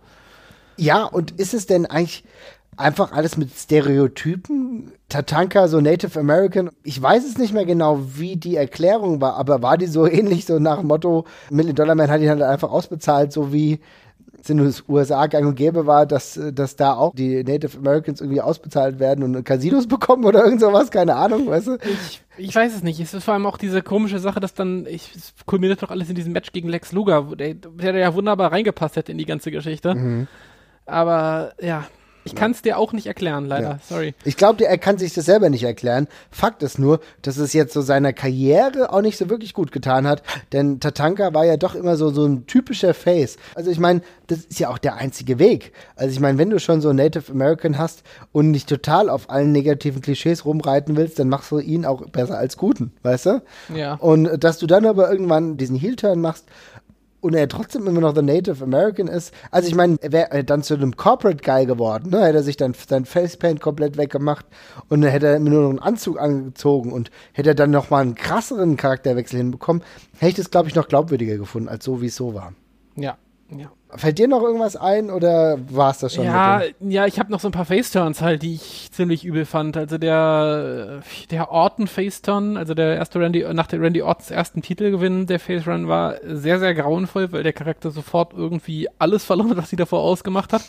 [0.76, 2.26] Ja, und ist es denn eigentlich
[2.78, 4.92] einfach alles mit Stereotypen?
[5.10, 6.70] Tatanka, so Native American.
[6.84, 10.46] Ich weiß es nicht mehr genau, wie die Erklärung war, aber war die so ähnlich,
[10.46, 13.80] so nach dem Motto, Million Dollar Man hat ihn halt einfach ausbezahlt, so wie
[14.42, 18.22] es in den USA gang und gäbe war, dass, dass da auch die Native Americans
[18.22, 21.78] irgendwie ausbezahlt werden und Casinos bekommen oder irgend sowas, keine Ahnung, weißt du?
[21.84, 23.00] Ich, ich weiß es nicht.
[23.00, 26.10] Es ist vor allem auch diese komische Sache, dass dann, ich, es kulminiert doch alles
[26.10, 29.52] in diesem Match gegen Lex Luger, der, der ja wunderbar reingepasst hätte in die ganze
[29.52, 29.96] Geschichte.
[29.96, 30.28] Mhm.
[30.86, 31.86] Aber ja,
[32.28, 33.70] ich kann es dir auch nicht erklären, leider.
[33.70, 33.80] Ja.
[33.88, 34.14] Sorry.
[34.24, 36.08] Ich glaube, er kann sich das selber nicht erklären.
[36.30, 40.06] Fakt ist nur, dass es jetzt so seiner Karriere auch nicht so wirklich gut getan
[40.08, 43.38] hat, denn Tatanka war ja doch immer so, so ein typischer Face.
[43.56, 45.72] Also ich meine, das ist ja auch der einzige Weg.
[45.96, 49.52] Also ich meine, wenn du schon so Native American hast und nicht total auf allen
[49.52, 53.42] negativen Klischees rumreiten willst, dann machst du ihn auch besser als guten, weißt du?
[53.74, 53.96] Ja.
[53.96, 56.46] Und dass du dann aber irgendwann diesen Heel-Turn machst
[57.28, 59.34] und er trotzdem immer noch der Native American ist.
[59.52, 62.24] Also ich meine, er wäre dann zu einem Corporate Guy geworden, ne?
[62.24, 64.46] Hätte er sich dann sein Facepaint komplett weggemacht
[64.90, 67.90] und dann hätte er immer nur noch einen Anzug angezogen und hätte er dann noch
[67.90, 69.84] mal einen krasseren Charakterwechsel hinbekommen,
[70.18, 72.54] hätte ich das glaube ich noch glaubwürdiger gefunden als so wie es so war.
[72.96, 73.18] Ja,
[73.50, 73.72] ja.
[73.96, 76.26] Fällt dir noch irgendwas ein oder war es das schon?
[76.26, 79.78] Ja, ja, ich habe noch so ein paar Faceturns halt, die ich ziemlich übel fand.
[79.78, 85.26] Also der der Orton Faceturn, also der erste Randy nach der Randy Ortons ersten Titelgewinn,
[85.26, 89.58] der Face Run war sehr sehr grauenvoll, weil der Charakter sofort irgendwie alles verloren hat,
[89.58, 90.64] was sie davor ausgemacht hat.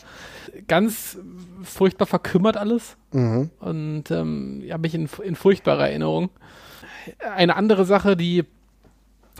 [0.69, 1.17] Ganz
[1.63, 3.49] furchtbar verkümmert alles Mhm.
[3.59, 6.29] und ähm, habe ich in, in furchtbarer Erinnerung.
[7.35, 8.45] Eine andere Sache, die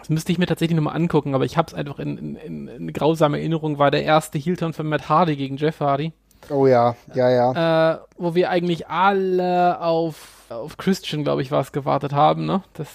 [0.09, 2.67] das müsste ich mir tatsächlich nochmal angucken, aber ich habe es einfach in, in, in,
[2.67, 6.13] in grausamer Erinnerung, war der erste Heel-Turn von Matt Hardy gegen Jeff Hardy,
[6.49, 7.93] Oh ja, ja, ja.
[7.93, 12.63] äh, wo wir eigentlich alle auf, auf Christian, glaube ich, war es, gewartet haben, ne?
[12.73, 12.87] dass,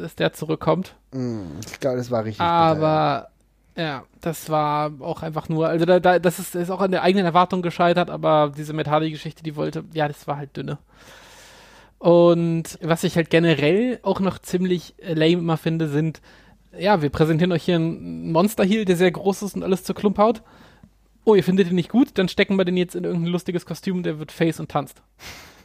[0.00, 0.94] dass der zurückkommt.
[1.12, 2.38] Mm, ich glaube, das war richtig.
[2.38, 2.70] bitter, ja.
[2.70, 3.28] Aber
[3.76, 7.02] ja, das war auch einfach nur, also da, da, das ist, ist auch an der
[7.02, 10.76] eigenen Erwartung gescheitert, aber diese Matt Hardy-Geschichte, die wollte, ja, das war halt dünne.
[12.02, 16.20] Und was ich halt generell auch noch ziemlich lame immer finde, sind,
[16.78, 19.94] ja, wir präsentieren euch hier einen Monster Heel, der sehr groß ist und alles zur
[19.94, 20.42] Klump haut.
[21.24, 24.02] Oh, ihr findet ihn nicht gut, dann stecken wir den jetzt in irgendein lustiges Kostüm,
[24.02, 25.02] der wird Face und tanzt.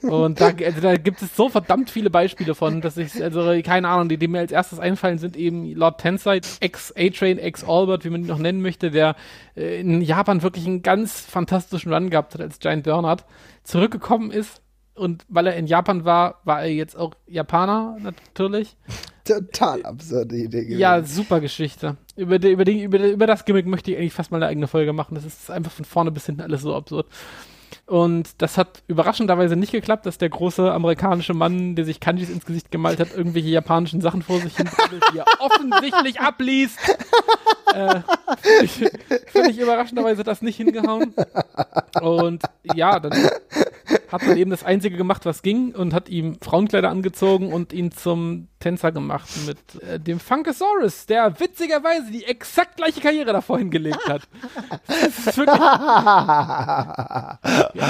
[0.03, 3.88] Und da, also da gibt es so verdammt viele Beispiele von, dass ich, also keine
[3.88, 8.22] Ahnung, die, die mir als erstes einfallen, sind eben Lord Tenside, ex-A-Train, ex-Albert, wie man
[8.22, 9.16] ihn noch nennen möchte, der
[9.55, 13.26] äh, in Japan wirklich einen ganz fantastischen Run gehabt hat als Giant Bernard,
[13.64, 14.62] zurückgekommen ist
[14.93, 18.76] und weil er in Japan war, war er jetzt auch Japaner natürlich.
[19.28, 20.63] Total absurde Idee.
[20.63, 20.80] gewesen.
[20.80, 21.97] Ja, super Geschichte.
[22.15, 24.67] Über, die, über, die, über, über das Gimmick möchte ich eigentlich fast mal eine eigene
[24.67, 25.15] Folge machen.
[25.15, 27.07] Das ist einfach von vorne bis hinten alles so absurd.
[27.86, 32.45] Und das hat überraschenderweise nicht geklappt, dass der große amerikanische Mann, der sich Kanjis ins
[32.45, 36.78] Gesicht gemalt hat, irgendwelche japanischen Sachen vor sich hin die er offensichtlich abliest.
[37.73, 38.01] äh,
[38.41, 38.91] völlig,
[39.28, 41.13] völlig überraschenderweise das nicht hingehauen.
[42.01, 42.43] Und
[42.75, 43.13] ja, dann
[44.12, 47.91] hat man eben das Einzige gemacht, was ging und hat ihm Frauenkleider angezogen und ihn
[47.91, 54.08] zum Tänzer gemacht mit äh, dem Funkasaurus, der witzigerweise die exakt gleiche Karriere davor hingelegt
[54.08, 54.28] hat.
[55.36, 55.60] Wirklich,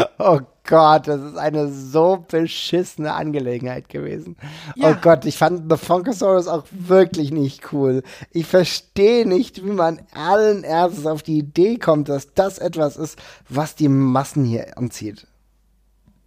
[0.20, 4.36] Oh Gott, das ist eine so beschissene Angelegenheit gewesen.
[4.76, 4.91] Ja.
[4.91, 8.03] Oh Gott, ich fand The Funkasaurus auch wirklich nicht cool.
[8.32, 13.18] Ich verstehe nicht, wie man allen Ernstes auf die Idee kommt, dass das etwas ist,
[13.47, 15.28] was die Massen hier anzieht.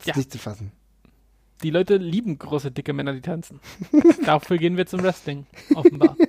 [0.07, 0.17] Ja.
[0.17, 0.73] nicht zu fassen.
[1.63, 3.61] Die Leute lieben große, dicke Männer, die tanzen.
[4.25, 6.17] Dafür gehen wir zum Wrestling, offenbar.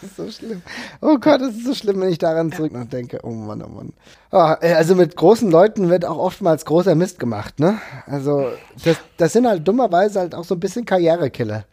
[0.00, 0.62] Das ist so schlimm.
[1.02, 3.20] Oh Gott, das ist so schlimm, wenn ich daran zurück noch denke.
[3.22, 3.92] Oh Mann, oh Mann.
[4.32, 7.78] Äh, also mit großen Leuten wird auch oftmals großer Mist gemacht, ne?
[8.06, 8.50] Also
[8.84, 11.64] das, das sind halt dummerweise halt auch so ein bisschen Karrierekiller.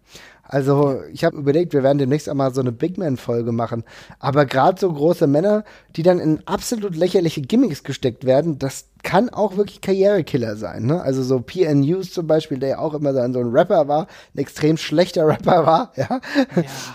[0.47, 3.83] Also ich habe überlegt, wir werden demnächst einmal so eine Big Man-Folge machen.
[4.19, 5.63] Aber gerade so große Männer,
[5.95, 10.85] die dann in absolut lächerliche Gimmicks gesteckt werden, das kann auch wirklich Karrierekiller sein.
[10.85, 11.01] Ne?
[11.01, 13.87] Also so PN News zum Beispiel, der ja auch immer so ein so ein Rapper
[13.87, 15.91] war, ein extrem schlechter Rapper war.
[15.97, 16.21] Ja?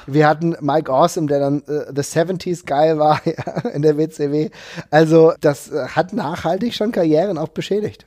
[0.07, 4.51] Wir hatten Mike Awesome, der dann äh, The 70s Guy war ja, in der WCW.
[4.91, 8.07] Also das äh, hat nachhaltig schon Karrieren auch beschädigt.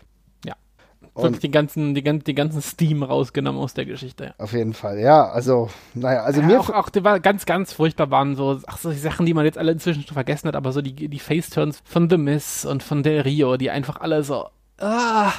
[1.23, 4.33] Wirklich den ganzen, die, gan- den ganzen Steam rausgenommen aus der Geschichte.
[4.37, 5.29] Auf jeden Fall, ja.
[5.29, 6.59] Also, naja, also Ja, mir.
[6.59, 9.45] auch, auch, die war ganz, ganz furchtbar waren so, ach, so die Sachen, die man
[9.45, 12.83] jetzt alle inzwischen schon vergessen hat, aber so die, die Face-Turns von The Miz und
[12.83, 14.47] von Del Rio, die einfach alle so,
[14.79, 15.31] ah,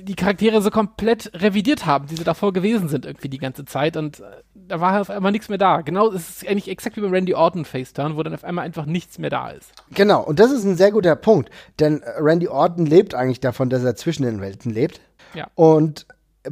[0.00, 3.96] die Charaktere so komplett revidiert haben, die sie davor gewesen sind irgendwie die ganze Zeit
[3.96, 4.24] und äh,
[4.54, 5.80] da war auf einmal nichts mehr da.
[5.80, 8.86] Genau, es ist eigentlich exakt wie beim Randy Orton Face-Turn, wo dann auf einmal einfach
[8.86, 9.72] nichts mehr da ist.
[9.94, 13.70] Genau, und das ist ein sehr guter Punkt, denn äh, Randy Orton lebt eigentlich davon,
[13.70, 15.00] dass er zwischen den Welten lebt.
[15.34, 15.48] Ja.
[15.54, 16.06] Und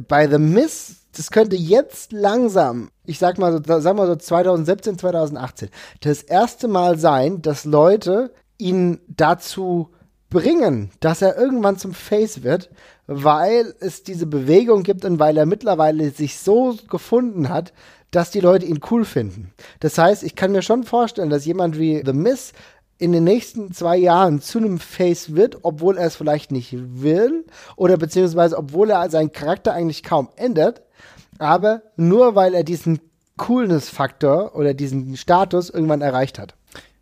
[0.07, 4.99] bei The Miss, das könnte jetzt langsam, ich sag mal so, sag mal so 2017,
[4.99, 5.69] 2018,
[6.01, 9.89] das erste Mal sein, dass Leute ihn dazu
[10.29, 12.69] bringen, dass er irgendwann zum Face wird,
[13.07, 17.73] weil es diese Bewegung gibt und weil er mittlerweile sich so gefunden hat,
[18.11, 19.53] dass die Leute ihn cool finden.
[19.79, 22.53] Das heißt, ich kann mir schon vorstellen, dass jemand wie The Miss
[22.99, 27.45] in den nächsten zwei Jahren zu einem Face wird, obwohl er es vielleicht nicht will
[27.75, 30.81] oder beziehungsweise obwohl er seinen Charakter eigentlich kaum ändert,
[31.37, 32.99] aber nur weil er diesen
[33.37, 36.55] Coolness-Faktor oder diesen Status irgendwann erreicht hat.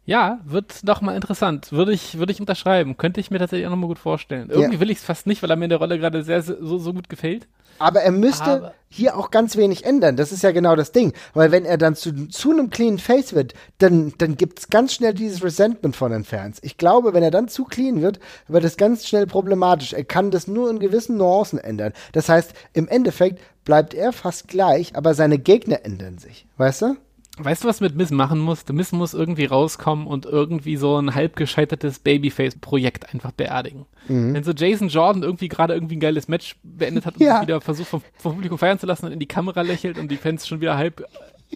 [0.06, 1.72] Ja, wird doch mal interessant.
[1.72, 2.96] Würde ich, würde ich unterschreiben.
[2.96, 4.50] Könnte ich mir tatsächlich auch nochmal gut vorstellen.
[4.52, 4.80] Irgendwie Ja.
[4.80, 6.78] will ich es fast nicht, weil er mir in der Rolle gerade sehr, sehr so,
[6.78, 7.48] so gut gefällt.
[7.80, 10.16] Aber er müsste Aber- hier auch ganz wenig ändern.
[10.16, 11.12] Das ist ja genau das Ding.
[11.34, 14.94] Weil wenn er dann zu, zu einem clean Face wird, dann, dann gibt es ganz
[14.94, 16.60] schnell dieses Resentment von den Fans.
[16.62, 19.92] Ich glaube, wenn er dann zu clean wird, wird es ganz schnell problematisch.
[19.94, 21.92] Er kann das nur in gewissen Nuancen ändern.
[22.14, 26.46] Das heißt, im Endeffekt bleibt er fast gleich, aber seine Gegner ändern sich.
[26.58, 26.96] Weißt du?
[27.38, 28.64] Weißt du, was mit Miss machen muss?
[28.72, 33.86] Miss muss irgendwie rauskommen und irgendwie so ein halb gescheitertes Babyface-Projekt einfach beerdigen.
[34.08, 37.40] Wenn so Jason Jordan irgendwie gerade irgendwie ein geiles Match beendet hat und Ja.
[37.40, 40.10] sich wieder versucht vom, vom Publikum feiern zu lassen und in die Kamera lächelt und
[40.10, 41.04] die Fans schon wieder halb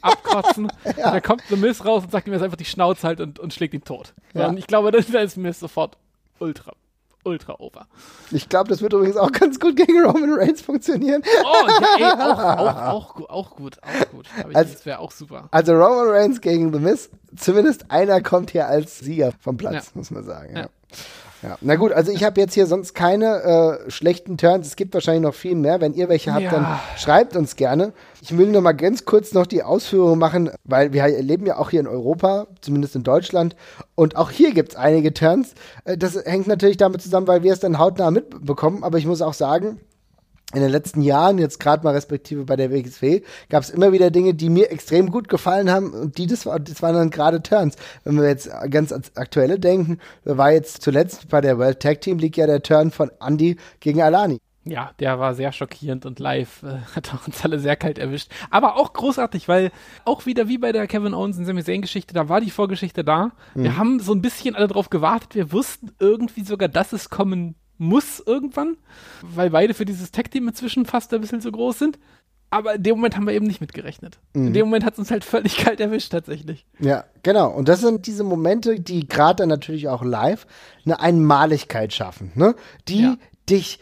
[0.02, 3.40] abkotzen, da kommt The Miss raus und sagt ihm jetzt einfach die Schnauze halt und,
[3.40, 4.14] und schlägt ihn tot.
[4.34, 4.48] So, Ja.
[4.50, 5.98] Und ich glaube, dann ist Miss sofort
[6.40, 6.74] ultra,
[7.24, 7.88] ultra over.
[8.32, 11.22] Ich glaube, das wird übrigens auch ganz gut gegen Roman Reigns funktionieren.
[11.44, 11.68] Oh,
[12.00, 14.26] ja, ey, auch, auch, auch, gu- auch gut, auch gut.
[14.54, 15.48] Also- das wäre auch super.
[15.52, 19.92] Also Roman Reigns gegen The Miz, zumindest einer kommt hier als Sieger vom Platz, Ja.
[19.96, 20.56] muss man sagen.
[20.56, 20.62] Ja.
[20.64, 20.70] Ja.
[21.42, 21.58] Ja.
[21.62, 24.68] Na gut, also ich habe jetzt hier sonst keine äh, schlechten Turns.
[24.68, 25.80] Es gibt wahrscheinlich noch viel mehr.
[25.80, 26.52] Wenn ihr welche habt, Ja.
[26.52, 27.94] dann schreibt uns gerne.
[28.22, 31.70] Ich will nur mal ganz kurz noch die Ausführung machen, weil wir leben ja auch
[31.70, 33.56] hier in Europa, zumindest in Deutschland.
[33.96, 35.54] Und auch hier gibt es einige Turns.
[35.86, 38.84] Äh, das hängt natürlich damit zusammen, weil wir es dann hautnah mitbekommen.
[38.84, 39.80] Aber ich muss auch sagen,
[40.54, 44.10] in den letzten Jahren, jetzt gerade mal respektive bei der WXW, gab es immer wieder
[44.10, 47.44] Dinge, die mir extrem gut gefallen haben und die, das, war, das waren dann gerade
[47.44, 47.76] Turns.
[48.04, 52.18] Wenn wir jetzt ganz ans aktuelle denken, war jetzt zuletzt bei der World Tag Team
[52.18, 54.40] League ja der Turn von Andy gegen Alani.
[54.66, 58.32] Ja, der war sehr schockierend und live äh, hat uns alle sehr kalt erwischt.
[58.50, 59.72] Aber auch großartig, weil
[60.06, 63.04] auch wieder wie bei der Kevin Owens und Sami Zayn Geschichte, da war die Vorgeschichte
[63.04, 63.32] da.
[63.56, 65.36] Wir haben so ein bisschen alle drauf gewartet.
[65.36, 68.78] Wir wussten irgendwie sogar, dass es kommen muss irgendwann,
[69.24, 71.98] weil beide für dieses Tag-Team inzwischen fast ein bisschen zu groß sind.
[72.52, 74.18] Aber in dem Moment haben wir eben nicht mitgerechnet.
[74.34, 76.66] In dem Moment hat es uns halt völlig kalt erwischt, tatsächlich.
[76.80, 77.52] Ja, genau.
[77.52, 80.48] Und das sind diese Momente, die gerade dann natürlich auch live
[80.84, 82.56] eine Einmaligkeit schaffen, ne?
[82.88, 83.18] Die Ja.
[83.50, 83.80] dich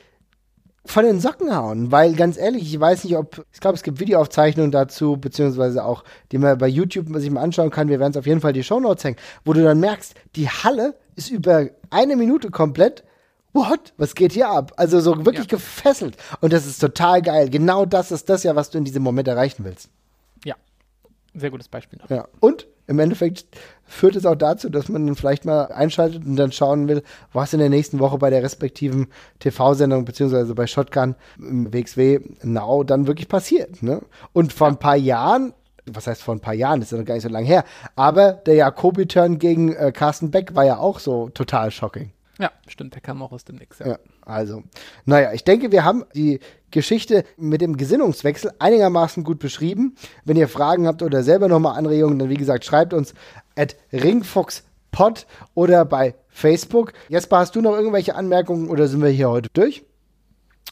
[0.83, 3.99] von den Socken hauen, weil ganz ehrlich, ich weiß nicht, ob, ich glaube, es gibt
[3.99, 8.17] Videoaufzeichnungen dazu, beziehungsweise auch, die man bei YouTube sich mal anschauen kann, wir werden es
[8.17, 12.15] auf jeden Fall die Shownotes hängen, wo du dann merkst, die Halle ist über eine
[12.15, 13.03] Minute komplett,
[13.57, 14.71] what, was geht hier ab?
[14.77, 15.57] Also so wirklich Ja.
[15.57, 17.49] gefesselt und das ist total geil.
[17.49, 19.89] Genau das ist das ja, was du in diesem Moment erreichen willst.
[20.45, 20.55] Ja.
[21.33, 21.99] Sehr gutes Beispiel.
[22.01, 22.09] noch.
[22.09, 22.27] Ja.
[22.39, 23.45] Und im Endeffekt
[23.85, 27.03] führt es auch dazu, dass man dann vielleicht mal einschaltet und dann schauen will,
[27.33, 29.07] was in der nächsten Woche bei der respektiven
[29.39, 33.83] TV-Sendung beziehungsweise bei Shotgun im WXW Now dann wirklich passiert.
[33.83, 34.01] Ne?
[34.31, 35.53] Und vor ein paar Jahren,
[35.85, 37.65] was heißt vor ein paar Jahren, das ist ja noch gar nicht so lange her,
[37.97, 42.11] aber der Jacobi-Turn gegen äh, Carsten Beck war ja auch so total shocking.
[42.39, 43.87] Ja, stimmt, der kam auch aus dem Nix, ja.
[43.87, 44.63] Ja, also,
[45.05, 49.95] naja, ich denke, wir haben die Geschichte mit dem Gesinnungswechsel einigermaßen gut beschrieben.
[50.23, 53.13] Wenn ihr Fragen habt oder selber nochmal Anregungen, dann wie gesagt, schreibt uns
[53.55, 55.25] at ringfoxpod
[55.55, 56.93] oder bei Facebook.
[57.09, 59.86] Jesper, hast du noch irgendwelche Anmerkungen oder sind wir hier heute durch?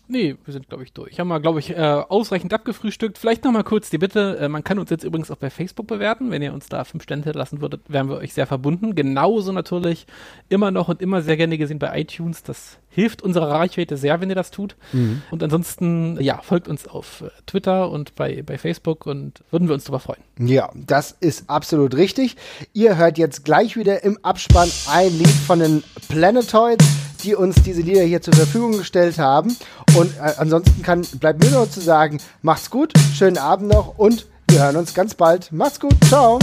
[0.08, 1.20] Nee, wir sind, glaube ich, durch.
[1.20, 3.18] Haben wir, glaube ich, äh, ausreichend abgefrühstückt.
[3.18, 5.88] Vielleicht noch mal kurz die Bitte, äh, man kann uns jetzt übrigens auch bei Facebook
[5.88, 6.32] bewerten.
[6.32, 8.96] Wenn ihr uns da fünf Stände lassen würdet, wären wir euch sehr verbunden.
[8.96, 10.06] Genauso natürlich
[10.50, 12.44] immer noch und immer sehr gerne gesehen bei iTunes.
[12.44, 14.76] Das hilft unserer Reichweite sehr, wenn ihr das tut.
[14.94, 15.22] Mhm.
[15.32, 19.74] Und ansonsten, ja, folgt uns auf äh, Twitter und bei, bei Facebook und würden wir
[19.74, 20.22] uns darüber freuen.
[20.40, 22.38] Ja, das ist absolut richtig.
[22.74, 26.86] Ihr hört jetzt gleich wieder im Abspann ein Lied von den Planetoids,
[27.26, 29.56] die uns diese Lieder hier zur Verfügung gestellt haben.
[29.98, 34.28] Und äh, ansonsten kann, bleibt mir nur zu sagen, macht's gut, schönen Abend noch und
[34.50, 35.52] wir hören uns ganz bald.
[35.52, 36.40] Macht's gut, ciao.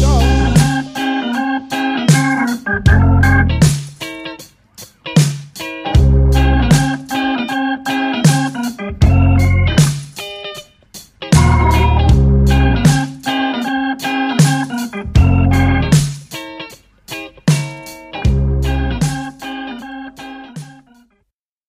[0.00, 0.20] Ciao.